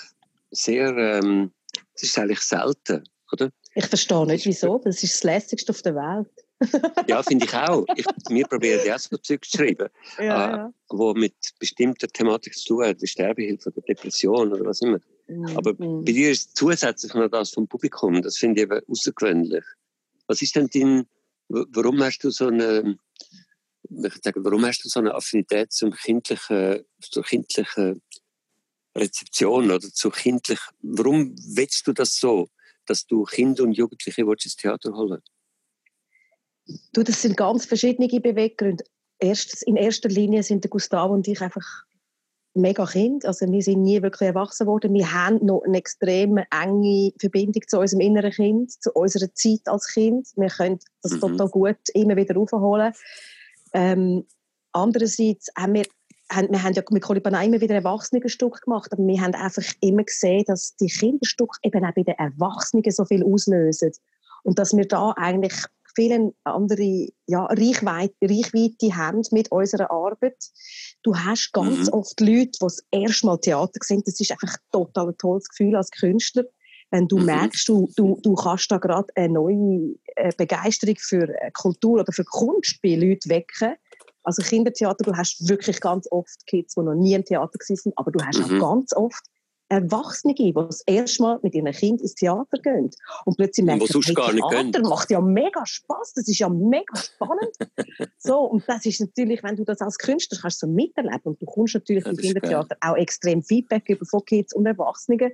sehr, 0.51 0.95
ähm, 0.97 1.51
das 1.93 2.03
ist 2.03 2.17
eigentlich 2.17 2.41
selten, 2.41 3.03
oder? 3.31 3.49
Ich 3.75 3.85
verstehe 3.85 4.27
nicht, 4.27 4.45
wieso. 4.45 4.79
Das 4.79 5.03
ist 5.03 5.15
das 5.15 5.23
Lässigste 5.23 5.71
auf 5.71 5.81
der 5.81 5.95
Welt. 5.95 6.29
ja, 7.07 7.23
finde 7.23 7.45
ich 7.45 7.53
auch. 7.53 7.85
Ich, 7.95 8.05
wir 8.29 8.45
probieren 8.47 8.81
ja 8.85 8.97
so 8.97 9.17
Zeug 9.17 9.43
zu 9.45 9.57
schreiben, 9.57 9.89
ja, 10.17 10.23
äh, 10.23 10.57
ja. 10.57 10.73
wo 10.89 11.13
mit 11.13 11.35
bestimmter 11.59 12.07
Thematik 12.07 12.55
zu 12.55 12.75
tun 12.75 12.85
hat, 12.85 13.01
wie 13.01 13.07
Sterbehilfe 13.07 13.69
oder 13.69 13.81
Depression 13.81 14.53
oder 14.53 14.65
was 14.65 14.81
immer. 14.81 14.99
Mhm. 15.27 15.57
Aber 15.57 15.73
bei 15.73 16.11
dir 16.11 16.31
ist 16.31 16.55
zusätzlich 16.55 17.13
noch 17.13 17.29
das 17.29 17.51
vom 17.51 17.67
Publikum. 17.67 18.21
Das 18.21 18.37
finde 18.37 18.61
ich 18.61 18.63
eben 18.63 18.81
außergewöhnlich. 18.87 19.63
Was 20.27 20.41
ist 20.41 20.55
denn 20.55 20.69
dein, 20.73 21.05
warum 21.49 22.01
hast 22.01 22.19
du 22.19 22.29
so 22.29 22.47
eine, 22.47 22.97
ich 23.89 24.13
sagen, 24.23 24.43
warum 24.43 24.65
hast 24.65 24.83
du 24.83 24.89
so 24.89 24.99
eine 24.99 25.13
Affinität 25.13 25.71
zum 25.71 25.91
kindlichen, 25.91 26.83
zur 26.99 27.23
kindlichen 27.23 28.01
Rezeption 28.95 29.71
oder 29.71 29.91
zu 29.91 30.09
kindlich, 30.09 30.59
warum 30.81 31.35
willst 31.55 31.87
du 31.87 31.93
das 31.93 32.17
so, 32.17 32.49
dass 32.85 33.05
du 33.05 33.23
Kinder 33.23 33.63
und 33.63 33.73
Jugendliche 33.73 34.21
ins 34.21 34.55
Theater 34.55 34.93
holen 34.93 35.21
Du, 36.93 37.03
das 37.03 37.21
sind 37.21 37.35
ganz 37.35 37.65
verschiedene 37.65 38.07
Beweggründe. 38.07 38.85
Erst, 39.19 39.63
in 39.63 39.75
erster 39.75 40.09
Linie 40.09 40.43
sind 40.43 40.63
der 40.63 40.69
Gustavo 40.69 41.13
und 41.13 41.27
ich 41.27 41.41
einfach 41.41 41.65
mega 42.53 42.85
Kind. 42.85 43.25
Also 43.25 43.51
wir 43.51 43.61
sind 43.61 43.81
nie 43.81 44.01
wirklich 44.01 44.27
erwachsen 44.27 44.67
worden. 44.67 44.93
Wir 44.93 45.11
haben 45.11 45.43
noch 45.43 45.63
eine 45.65 45.77
extrem 45.77 46.37
enge 46.37 47.13
Verbindung 47.19 47.63
zu 47.67 47.79
unserem 47.79 48.01
inneren 48.01 48.31
Kind, 48.31 48.71
zu 48.71 48.91
unserer 48.93 49.33
Zeit 49.33 49.61
als 49.65 49.87
Kind. 49.87 50.27
Wir 50.35 50.49
können 50.49 50.79
das 51.01 51.13
mhm. 51.13 51.19
total 51.19 51.49
gut 51.49 51.77
immer 51.93 52.15
wieder 52.15 52.37
aufholen. 52.37 52.93
Ähm, 53.73 54.25
andererseits 54.71 55.49
haben 55.57 55.73
wir 55.73 55.85
haben, 56.31 56.49
wir 56.51 56.63
haben 56.63 56.73
ja 56.73 56.83
mit 56.89 57.03
Kolibana 57.03 57.43
immer 57.43 57.61
wieder 57.61 57.75
Erwachsenenstück 57.75 58.61
gemacht, 58.61 58.91
aber 58.91 59.05
wir 59.05 59.21
haben 59.21 59.35
einfach 59.35 59.63
immer 59.81 60.03
gesehen, 60.03 60.43
dass 60.47 60.75
die 60.77 60.87
Kinderstücke 60.87 61.57
eben 61.63 61.85
auch 61.85 61.93
bei 61.93 62.03
den 62.03 62.15
Erwachsenen 62.15 62.83
so 62.89 63.05
viel 63.05 63.23
auslösen. 63.23 63.91
Und 64.43 64.59
dass 64.59 64.75
wir 64.75 64.87
da 64.87 65.13
eigentlich 65.15 65.53
viele 65.95 66.33
andere 66.43 67.07
ja, 67.27 67.45
Reichweite, 67.45 68.15
Reichweite 68.21 68.95
haben 68.95 69.21
mit 69.31 69.51
unserer 69.51 69.91
Arbeit. 69.91 70.37
Du 71.03 71.15
hast 71.15 71.51
ganz 71.53 71.87
mhm. 71.87 71.93
oft 71.93 72.19
Leute, 72.19 72.51
die 72.51 72.59
das 72.59 72.83
erste 72.91 73.25
Mal 73.25 73.37
Theater 73.37 73.79
sind. 73.81 74.07
Das 74.07 74.19
ist 74.19 74.31
einfach 74.31 74.57
total 74.71 75.09
ein 75.09 75.17
tolles 75.17 75.47
Gefühl 75.49 75.75
als 75.75 75.91
Künstler, 75.91 76.43
wenn 76.91 77.07
du 77.07 77.17
mhm. 77.17 77.25
merkst, 77.25 77.67
du, 77.67 77.89
du, 77.95 78.19
du 78.21 78.35
kannst 78.35 78.71
da 78.71 78.77
gerade 78.77 79.07
eine 79.15 79.33
neue 79.33 79.95
äh, 80.15 80.31
Begeisterung 80.37 80.95
für 80.99 81.29
äh, 81.29 81.51
Kultur 81.51 82.01
oder 82.01 82.13
für 82.13 82.23
Kunst 82.23 82.81
bei 82.81 82.95
Leuten 82.95 83.29
wecken. 83.29 83.75
Also 84.23 84.41
Kindertheater, 84.41 85.03
du 85.03 85.17
hast 85.17 85.49
wirklich 85.49 85.81
ganz 85.81 86.07
oft 86.09 86.45
Kids, 86.47 86.75
die 86.75 86.81
noch 86.81 86.95
nie 86.95 87.13
im 87.13 87.25
Theater 87.25 87.57
sind, 87.59 87.93
aber 87.97 88.11
du 88.11 88.23
hast 88.23 88.39
mhm. 88.39 88.61
auch 88.61 88.73
ganz 88.73 88.95
oft 88.95 89.23
Erwachsene, 89.73 90.35
die 90.35 90.53
das 90.53 90.81
erste 90.85 91.23
Mal 91.23 91.39
mit 91.41 91.55
ihrem 91.55 91.71
Kind 91.71 92.01
ins 92.01 92.15
Theater 92.15 92.57
gehen. 92.59 92.89
Und 93.25 93.37
plötzlich 93.37 93.65
merken 93.65 93.85
sie, 93.87 93.99
hey, 94.05 94.15
Theater 94.15 94.71
gehen. 94.71 94.81
macht 94.83 95.11
ja 95.11 95.21
mega 95.21 95.65
Spaß, 95.65 96.13
das 96.13 96.27
ist 96.27 96.39
ja 96.39 96.49
mega 96.49 96.95
spannend. 96.95 97.55
so, 98.17 98.39
und 98.41 98.63
das 98.67 98.85
ist 98.85 99.01
natürlich, 99.01 99.43
wenn 99.43 99.55
du 99.55 99.63
das 99.63 99.81
als 99.81 99.97
Künstler 99.97 100.37
kannst 100.41 100.59
so 100.59 100.67
miterleben 100.67 101.21
und 101.23 101.41
du 101.41 101.45
kommst 101.45 101.73
natürlich 101.73 102.05
im 102.05 102.17
Kindertheater 102.17 102.77
auch 102.81 102.95
extrem 102.95 103.41
Feedback 103.41 103.89
über 103.89 104.05
von 104.05 104.23
Kids 104.25 104.53
und 104.53 104.65
Erwachsenen, 104.65 105.31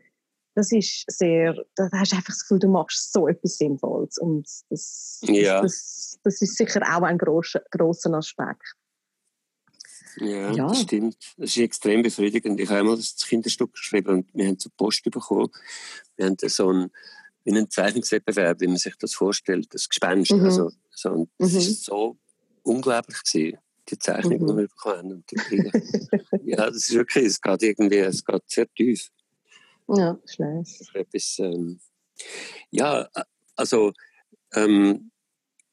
das 0.55 0.71
ist 0.71 1.05
sehr, 1.07 1.55
da 1.75 1.89
hast 1.93 2.11
du 2.11 2.17
einfach 2.17 2.33
das 2.33 2.41
Gefühl, 2.41 2.59
du 2.59 2.67
machst 2.67 3.13
so 3.13 3.27
etwas 3.27 3.57
Sinnvolles 3.57 4.17
und 4.17 4.47
das, 4.69 5.21
ja. 5.23 5.61
das, 5.61 6.19
das, 6.23 6.41
ist 6.41 6.57
sicher 6.57 6.81
auch 6.81 7.03
ein 7.03 7.17
grosser, 7.17 7.61
grosser 7.71 8.13
Aspekt. 8.13 8.75
Ja, 10.17 10.51
ja, 10.51 10.67
das 10.67 10.81
stimmt. 10.81 11.17
Das 11.37 11.51
ist 11.51 11.57
extrem 11.57 12.01
befriedigend. 12.01 12.59
Ich 12.59 12.69
habe 12.69 12.79
einmal 12.79 12.95
das 12.95 13.15
Kinderstück 13.15 13.73
geschrieben 13.73 14.09
und 14.09 14.29
wir 14.33 14.47
haben 14.47 14.59
zur 14.59 14.71
Post 14.75 15.03
bekommen. 15.03 15.49
Wir 16.15 16.25
haben 16.25 16.37
so 16.41 16.69
einen, 16.69 16.91
wie 17.43 17.51
einen 17.51 17.69
Zeichnungswettbewerb, 17.69 18.59
wie 18.61 18.67
man 18.67 18.77
sich 18.77 18.95
das 18.97 19.13
vorstellt, 19.13 19.73
das 19.73 19.87
Gespenst. 19.87 20.31
Mhm. 20.31 20.45
Also, 20.45 20.71
so, 20.91 21.09
und 21.11 21.29
das 21.37 21.53
mhm. 21.53 21.59
so 21.59 22.17
unglaublich 22.63 23.23
gewesen, 23.23 23.57
die 23.89 23.99
Zeichnung, 23.99 24.41
mhm. 24.41 24.47
die 24.47 24.57
wir 24.57 24.67
bekommen 24.67 25.23
die 25.31 26.51
Ja, 26.51 26.67
das 26.67 26.77
ist 26.77 26.93
wirklich, 26.93 27.25
es 27.25 27.41
geht 27.41 27.63
irgendwie, 27.63 27.97
es 27.97 28.23
geht 28.23 28.43
sehr 28.47 28.71
tief. 28.73 29.09
Ja, 29.87 30.19
schlecht. 30.25 30.83
Etwas, 30.93 31.39
ähm, 31.39 31.79
ja, 32.69 33.07
also, 33.55 33.93
ähm, 34.53 35.11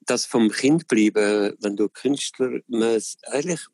das 0.06 0.24
vom 0.24 0.50
Kind 0.50 0.86
bleiben, 0.88 1.54
wenn 1.60 1.76
du 1.76 1.88
Künstler, 1.88 2.60
man, 2.68 3.00
eigentlich 3.26 3.66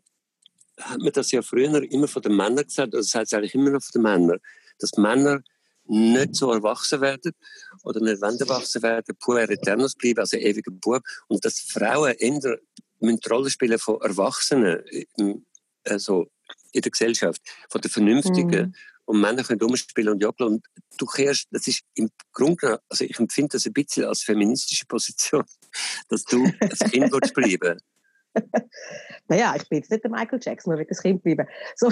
hat 0.81 0.99
man 0.99 1.13
das 1.13 1.31
ja 1.31 1.43
früher 1.43 1.83
immer 1.91 2.09
von 2.09 2.23
den 2.23 2.37
Männern 2.37 2.65
gesagt, 2.65 2.95
also 2.95 3.07
das 3.07 3.15
heißt 3.15 3.35
eigentlich 3.35 3.55
immer 3.55 3.71
noch 3.71 3.83
von 3.83 3.93
den 3.93 4.03
Männern, 4.03 4.39
dass 4.79 4.93
Männer 4.97 5.43
nicht 5.85 6.37
so 6.37 6.53
erwachsen 6.53 7.01
werden 7.01 7.33
oder 7.83 8.01
nicht 8.01 8.23
wollen 8.23 8.39
erwachsen 8.39 8.83
werden, 8.83 9.17
puer 9.19 9.49
eternus 9.49 9.95
bleiben, 9.95 10.21
also 10.21 10.37
ewiger 10.37 10.71
Bub, 10.71 11.03
und 11.29 11.45
dass 11.45 11.61
Frauen 11.61 12.15
eher 12.15 12.59
die 13.01 13.29
Rolle 13.29 13.51
spielen 13.51 13.79
von 13.79 14.01
Erwachsenen, 14.01 14.83
also 15.85 16.27
in 16.73 16.83
der 16.83 16.91
Gesellschaft, 16.91 17.41
von 17.69 17.81
den 17.81 17.91
Vernünftigen, 17.91 18.67
mhm. 18.69 18.75
und 19.07 19.21
Männer 19.21 19.43
können 19.43 19.63
umspielen 19.63 20.15
und 20.15 20.23
jogeln. 20.23 20.55
Und 20.55 20.67
du 20.99 21.07
kehrst, 21.07 21.49
das 21.51 21.67
ist 21.67 21.83
im 21.95 22.11
Grunde, 22.33 22.81
also 22.89 23.05
ich 23.05 23.19
empfinde 23.19 23.51
das 23.53 23.67
ein 23.67 23.73
bisschen 23.73 24.05
als 24.05 24.23
feministische 24.23 24.87
Position, 24.87 25.45
dass 26.09 26.25
du 26.25 26.51
als 26.61 26.79
Kind 26.91 27.11
bleiben 27.35 27.81
naja, 29.29 29.55
ich 29.57 29.68
bin 29.68 29.79
jetzt 29.79 29.90
nicht 29.90 30.05
der 30.05 30.11
Michael 30.11 30.40
Jackson, 30.42 30.73
weil 30.73 30.83
ich 30.83 30.90
ein 30.90 30.97
Kind 30.97 31.23
bleiben. 31.23 31.47
So, 31.77 31.90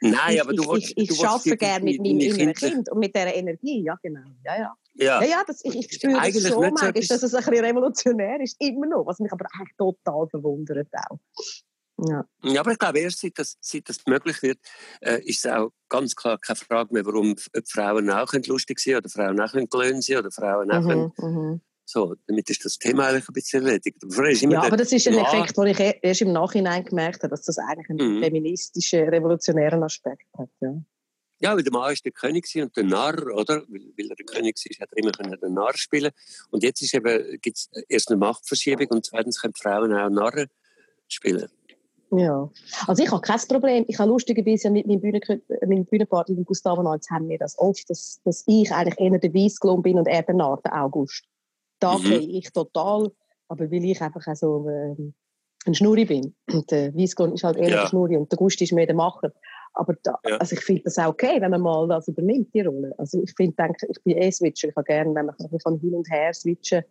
Nein, 0.00 0.34
ich, 0.34 0.40
aber 0.40 0.52
du 0.52 0.74
Ich, 0.76 0.96
ich, 0.96 1.10
ich 1.10 1.26
arbeite 1.26 1.56
gerne 1.56 1.84
mit 1.84 1.98
meinem 1.98 2.20
inneren 2.20 2.54
Kind 2.54 2.90
und 2.90 2.98
mit 2.98 3.14
dieser 3.14 3.34
Energie, 3.34 3.84
ja 3.84 3.96
genau. 4.02 4.28
Ja, 4.44 4.58
ja. 4.58 4.74
Ja, 4.94 5.22
ja, 5.22 5.28
ja 5.28 5.44
das, 5.46 5.64
ich, 5.64 5.76
ich 5.76 5.94
spüre 5.94 6.14
das 6.14 6.48
schon 6.48 6.60
manchmal, 6.60 6.92
so 7.02 7.14
dass 7.14 7.22
es 7.22 7.34
ein 7.34 7.44
bisschen 7.44 7.64
revolutionär 7.64 8.40
ist, 8.40 8.56
immer 8.58 8.86
noch, 8.86 9.06
was 9.06 9.20
mich 9.20 9.32
aber 9.32 9.46
eigentlich 9.54 9.76
total 9.76 10.28
verwundert 10.28 10.88
auch. 11.08 11.18
Ja. 12.06 12.24
ja, 12.42 12.60
aber 12.60 12.72
ich 12.72 12.78
glaube, 12.78 13.00
erst 13.00 13.20
seit 13.20 13.38
das, 13.38 13.56
seit 13.60 13.88
das 13.88 14.06
möglich 14.06 14.40
wird, 14.42 14.58
äh, 15.00 15.20
ist 15.24 15.44
es 15.44 15.50
auch 15.50 15.70
ganz 15.88 16.14
klar 16.14 16.38
keine 16.38 16.56
Frage 16.56 16.94
mehr, 16.94 17.04
warum 17.04 17.36
Frauen 17.66 18.08
auch 18.10 18.32
lustig 18.46 18.78
sein 18.78 18.94
können 18.94 19.04
oder 19.04 19.10
Frauen 19.10 19.40
auch 19.40 19.52
gelöhnt 19.52 20.04
sein 20.04 20.18
oder 20.18 20.30
Frauen 20.30 20.70
auch 20.70 20.80
mhm, 20.80 20.88
können, 20.88 21.12
mhm. 21.18 21.60
So, 21.90 22.14
damit 22.26 22.50
ist 22.50 22.62
das 22.66 22.76
Thema 22.76 23.06
eigentlich 23.06 23.26
ein 23.30 23.32
bisschen 23.32 23.64
erledigt. 23.64 23.96
ja, 24.52 24.62
aber 24.62 24.76
das 24.76 24.92
ist 24.92 25.08
ein 25.08 25.14
Effekt, 25.14 25.56
den 25.56 25.66
ich 25.68 25.98
erst 26.02 26.20
im 26.20 26.32
Nachhinein 26.32 26.84
gemerkt 26.84 27.22
habe, 27.22 27.30
dass 27.30 27.40
das 27.46 27.56
eigentlich 27.56 27.88
einen 27.88 28.16
mhm. 28.16 28.22
feministischen, 28.22 29.08
revolutionären 29.08 29.82
Aspekt 29.82 30.26
hat. 30.36 30.50
Ja. 30.60 30.74
Ja, 31.40 31.56
weil 31.56 31.62
der 31.62 31.72
Mann 31.72 31.90
ist 31.90 32.04
der 32.04 32.12
König 32.12 32.44
und 32.56 32.76
der 32.76 32.84
Narr, 32.84 33.34
oder? 33.34 33.62
Weil, 33.68 33.80
weil 33.96 34.10
er 34.10 34.16
der 34.16 34.26
König 34.26 34.56
ist, 34.62 34.80
hat 34.80 34.90
er 34.92 34.98
immer 34.98 35.12
können 35.12 35.40
den 35.40 35.54
Narr 35.54 35.78
spielen. 35.78 36.10
Und 36.50 36.62
jetzt 36.62 36.82
ist 36.82 36.92
eben, 36.92 37.40
gibt's 37.40 37.70
erst 37.88 38.10
eine 38.10 38.18
Machtverschiebung 38.18 38.88
und 38.88 39.06
zweitens 39.06 39.40
können 39.40 39.54
Frauen 39.54 39.94
auch 39.94 40.10
Narren 40.10 40.48
spielen. 41.06 41.48
Ja, 42.10 42.50
also 42.86 43.02
ich 43.02 43.10
habe 43.10 43.22
kein 43.22 43.40
Problem. 43.48 43.86
Ich 43.88 43.98
habe 43.98 44.10
lustigerweise 44.10 44.68
mit 44.68 44.86
meinem, 44.86 45.00
Bühnen, 45.00 45.22
meinem 45.66 45.86
Bühnenpartner 45.86 46.36
Gustavo 46.44 46.82
Nalz 46.82 47.08
haben 47.08 47.30
wir 47.30 47.38
das 47.38 47.58
oft, 47.58 47.88
dass, 47.88 48.20
dass 48.24 48.44
ich 48.46 48.70
eigentlich 48.72 49.00
eher 49.00 49.18
der 49.18 49.32
Weissklon 49.32 49.82
bin 49.82 49.98
und 49.98 50.06
er 50.06 50.22
der 50.22 50.34
Narr, 50.34 50.60
der 50.62 50.82
August. 50.82 51.24
Da 51.78 51.98
mhm. 51.98 52.12
ich 52.12 52.50
total, 52.52 53.10
aber 53.48 53.70
weil 53.70 53.84
ich 53.84 54.00
einfach 54.00 54.24
so 54.34 54.68
äh, 54.68 54.94
ein 55.66 55.74
Schnurri 55.74 56.04
bin. 56.04 56.34
Und 56.52 56.70
der 56.70 56.94
Weissklon 56.94 57.32
ist 57.32 57.44
halt 57.44 57.56
eher 57.56 57.68
ja. 57.68 57.80
der 57.82 57.88
Schnurri 57.88 58.16
und 58.16 58.30
der 58.30 58.36
Gust 58.36 58.60
ist 58.60 58.72
mehr 58.72 58.86
der 58.86 58.96
Macher. 58.96 59.32
Aber 59.74 59.94
da, 60.02 60.18
ja. 60.26 60.36
also 60.38 60.56
ich 60.56 60.62
finde 60.62 60.82
das 60.84 60.98
auch 60.98 61.08
okay, 61.08 61.40
wenn 61.40 61.50
man 61.50 61.60
mal 61.60 61.86
das 61.88 62.08
übernimmt, 62.08 62.52
die 62.54 62.62
Rolle. 62.62 62.94
Also 62.98 63.22
ich 63.22 63.32
finde, 63.36 63.56
denke, 63.56 63.86
ich 63.88 64.02
bin 64.02 64.16
eh 64.16 64.30
Switcher. 64.30 64.68
Ich 64.68 64.76
habe 64.76 64.84
gerne, 64.84 65.14
wenn 65.14 65.26
man 65.26 65.36
kann 65.36 65.78
hin 65.78 65.94
und 65.94 66.10
her 66.10 66.32
switchen 66.34 66.82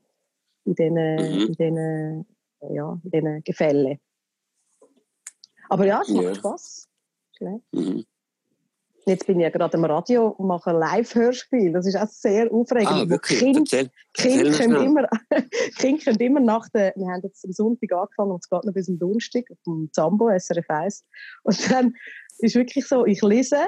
in 0.65 0.75
diesen, 0.75 0.93
mhm. 0.93 1.47
in 1.47 1.53
diesen, 1.53 2.25
ja, 2.69 2.99
in 3.03 3.11
diesen 3.11 3.43
Gefällen. 3.43 3.99
Aber 5.69 5.85
ja, 5.85 6.01
es 6.01 6.09
macht 6.09 6.23
ja. 6.23 6.35
Spaß. 6.35 6.89
Mhm. 7.71 8.05
Jetzt 9.07 9.25
bin 9.25 9.39
ich 9.39 9.43
ja 9.45 9.49
gerade 9.49 9.77
am 9.77 9.85
Radio 9.85 10.27
und 10.27 10.47
mache 10.47 10.71
ein 10.71 10.75
Live-Hörspiel. 10.75 11.71
Das 11.71 11.87
ist 11.87 11.95
auch 11.95 12.09
sehr 12.09 12.51
aufregend. 12.51 12.91
Ah, 12.91 13.07
wirklich? 13.07 13.39
Kind, 13.39 13.57
erzähl, 13.57 13.89
kind, 14.13 14.47
erzähl 14.47 14.67
können 14.67 14.83
immer, 14.83 15.07
kind 15.77 16.03
können 16.03 16.19
immer 16.19 16.41
nach 16.41 16.67
der, 16.69 16.91
wir 16.97 17.07
haben 17.07 17.21
jetzt 17.23 17.45
am 17.45 17.53
Sonntag 17.53 17.89
angefangen 17.93 18.31
und 18.31 18.43
es 18.43 18.49
geht 18.49 18.65
noch 18.65 18.73
bis 18.73 18.89
am 18.89 18.99
Donnerstag 18.99 19.45
auf 19.49 19.57
dem 19.65 19.89
Zambo, 19.93 20.29
SRF 20.37 20.69
1. 20.69 21.05
Und 21.43 21.71
dann 21.71 21.93
ist 22.39 22.55
wirklich 22.55 22.85
so, 22.85 23.05
ich 23.05 23.21
lese 23.21 23.59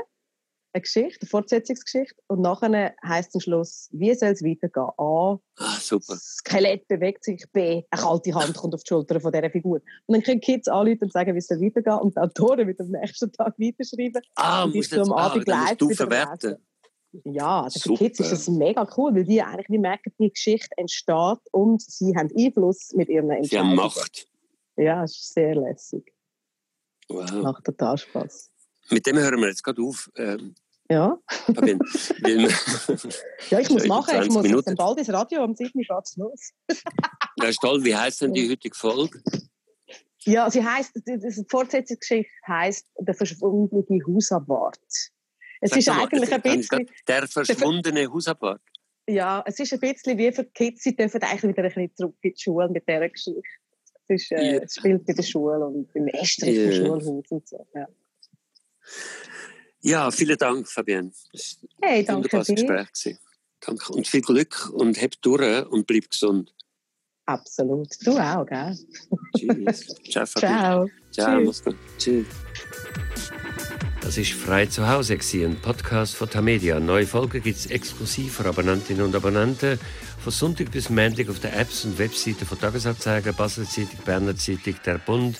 eine 0.74 0.82
Geschichte, 0.82 1.22
eine 1.22 1.30
Fortsetzungsgeschichte 1.30 2.16
und 2.28 2.42
nachher 2.42 2.94
heisst 3.04 3.34
am 3.36 3.42
Schluss, 3.42 3.90
wie 3.92 4.14
soll 4.14 4.30
es 4.30 4.44
weitergehen? 4.44 4.90
A, 4.98 5.40
ah, 5.58 5.80
super. 5.80 6.14
das 6.14 6.38
Skelett 6.38 6.88
bewegt 6.88 7.24
sich, 7.24 7.44
B, 7.52 7.84
eine 7.90 8.02
kalte 8.02 8.34
Hand 8.36 8.56
kommt 8.56 8.76
auf 8.76 8.84
die 8.84 8.90
Schulter 8.90 9.20
von 9.20 9.32
dieser 9.32 9.50
Figur. 9.50 9.82
Und 10.06 10.16
dann 10.16 10.22
können 10.22 10.42
Kids 10.42 10.68
anrufen 10.68 11.06
und 11.06 11.14
sagen, 11.14 11.34
wie 11.34 11.40
es 11.40 11.48
soll 11.48 11.62
weitergehen 11.62 12.00
und 12.00 12.16
die 12.16 12.20
Autoren 12.20 12.68
wieder 12.68 12.84
am 12.84 12.92
nächsten 12.92 13.32
Tag 13.32 13.56
weiterschreiben. 13.58 14.22
Ah, 14.36 14.64
und 14.64 14.76
musst 14.76 14.92
du 14.92 15.02
am 15.02 15.12
Abend 15.12 15.50
ah, 15.50 15.70
live 15.70 15.96
verwerten. 15.96 16.58
Ja, 17.24 17.64
also 17.64 17.80
für 17.80 17.96
Kids 17.96 18.20
ist 18.20 18.32
das 18.32 18.48
mega 18.48 18.88
cool, 18.96 19.16
weil 19.16 19.24
die 19.24 19.42
eigentlich 19.42 19.70
wie 19.70 19.80
merken, 19.80 20.14
die 20.20 20.30
Geschichte 20.30 20.70
entsteht 20.78 21.40
und 21.52 21.82
sie 21.82 22.16
haben 22.16 22.30
Einfluss 22.38 22.94
mit 22.94 23.10
ihren 23.10 23.32
Entscheidungen. 23.32 23.46
Sie 23.50 23.60
haben 23.60 23.76
Macht. 23.76 24.28
Ja, 24.78 25.04
es 25.04 25.16
ist 25.16 25.34
sehr 25.34 25.56
lässig. 25.56 26.14
Wow. 27.10 27.32
Macht 27.32 27.66
total 27.66 27.98
Spaß. 27.98 28.52
Mit 28.92 29.06
dem 29.06 29.18
hören 29.18 29.40
wir 29.40 29.48
jetzt 29.48 29.64
gerade 29.64 29.82
auf. 29.82 30.10
Ähm, 30.16 30.56
ja. 30.90 31.18
Ja, 33.50 33.60
ich 33.60 33.70
muss 33.70 33.86
machen. 33.86 34.22
Ich 34.24 34.30
muss 34.30 34.44
Minuten. 34.44 34.76
bald 34.76 34.98
ins 34.98 35.12
Radio, 35.12 35.44
am 35.44 35.56
7. 35.56 35.72
geht 35.74 35.90
es 36.04 36.18
los. 36.18 36.52
das 37.38 37.50
ist 37.50 37.62
toll. 37.62 37.84
Wie 37.84 37.96
heisst 37.96 38.22
denn 38.22 38.34
die 38.34 38.50
heutige 38.50 38.76
Folge? 38.76 39.22
Ja, 40.26 40.50
sie 40.50 40.64
heisst, 40.64 40.92
die 40.96 41.46
Fortsetzungsgeschichte 41.48 42.32
heisst 42.48 42.88
«Der 43.00 43.14
verschwundene 43.14 44.00
Hausabwart». 44.06 44.80
Es 45.62 45.70
Sag 45.70 45.80
ist 45.80 45.88
mal, 45.88 46.04
eigentlich 46.04 46.34
ein 46.34 46.42
bisschen... 46.42 46.90
«Der 47.08 47.28
verschwundene 47.28 48.12
Hausabwart». 48.12 48.62
Ja, 49.08 49.44
es 49.48 49.60
ist 49.60 49.74
ein 49.74 49.80
bisschen 49.80 50.18
wie 50.18 50.32
für 50.32 50.44
die 50.44 50.52
Kids, 50.52 50.84
sie 50.84 50.96
dürfen 50.96 51.22
eigentlich 51.22 51.44
wieder 51.44 51.64
ein 51.64 51.70
bisschen 51.70 51.96
zurück 51.96 52.16
in 52.22 52.34
die 52.34 52.40
Schule 52.40 52.70
mit 52.70 52.88
dieser 52.88 53.10
Geschichte. 53.10 53.42
Es, 54.08 54.24
ist, 54.24 54.32
äh, 54.32 54.54
yeah. 54.54 54.64
es 54.64 54.76
spielt 54.76 55.06
bei 55.06 55.14
der 55.14 55.24
Schule 55.24 55.66
und 55.66 55.90
im 55.96 56.08
Estrich 56.08 56.56
yeah. 56.56 56.72
Schulhaus 56.74 57.06
und 57.30 57.48
so. 57.48 57.66
Ja. 57.74 57.88
Ja, 59.82 60.12
vielen 60.12 60.38
Dank, 60.38 60.68
Fabienne. 60.68 61.12
Das 61.32 61.58
war 61.80 61.90
hey, 61.90 62.04
danke 62.04 62.38
ein 62.38 62.44
Gespräch. 62.44 62.88
Gewesen. 62.92 63.20
Danke 63.62 63.94
und 63.94 64.08
viel 64.08 64.22
Glück 64.22 64.70
und 64.74 65.02
habt 65.02 65.18
durch 65.22 65.66
und 65.68 65.88
bleib 65.88 66.10
gesund. 66.10 66.54
Absolut. 67.26 67.90
Du 68.06 68.18
auch, 68.18 68.46
gell? 68.46 68.78
Tschüss. 69.38 69.88
Ciao, 70.10 70.26
Ciao. 70.26 70.90
Ciao, 71.12 71.42
Tschüss. 71.42 71.64
Tschüss. 71.98 72.26
Das 74.02 74.18
war 74.18 74.24
«Frei 74.24 74.66
zu 74.66 74.90
Hause», 74.90 75.20
ein 75.34 75.62
Podcast 75.62 76.16
von 76.16 76.30
Tamedia. 76.30 76.80
Neue 76.80 77.06
Folgen 77.06 77.44
gibt 77.44 77.58
es 77.58 77.68
exklusiv 77.68 78.38
für 78.38 78.46
Abonnentinnen 78.46 79.06
und 79.06 79.16
Abonnenten. 79.16 79.78
Von 80.24 80.32
Sonntag 80.32 80.72
bis 80.72 80.90
Montag 80.90 81.30
auf 81.30 81.40
den 81.40 81.54
Apps 81.54 81.86
und 81.86 82.00
Webseiten 82.00 82.46
von 82.46 82.60
Tagesanzeiger, 82.60 83.34
Basel 83.34 83.68
Zeitung, 83.68 84.00
Berner 84.06 84.36
Zeitung, 84.36 84.76
Der 84.86 84.98
Bund, 84.98 85.38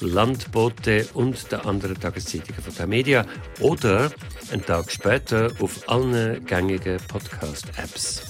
Landbote 0.00 1.06
und 1.14 1.50
der 1.52 1.66
anderen 1.66 1.98
Tageszeitungen 1.98 2.62
von 2.62 2.74
der 2.74 2.86
Media 2.86 3.26
oder 3.60 4.10
einen 4.50 4.64
Tag 4.64 4.90
später 4.90 5.50
auf 5.60 5.88
allen 5.88 6.44
gängigen 6.46 6.98
Podcast-Apps. 7.08 8.22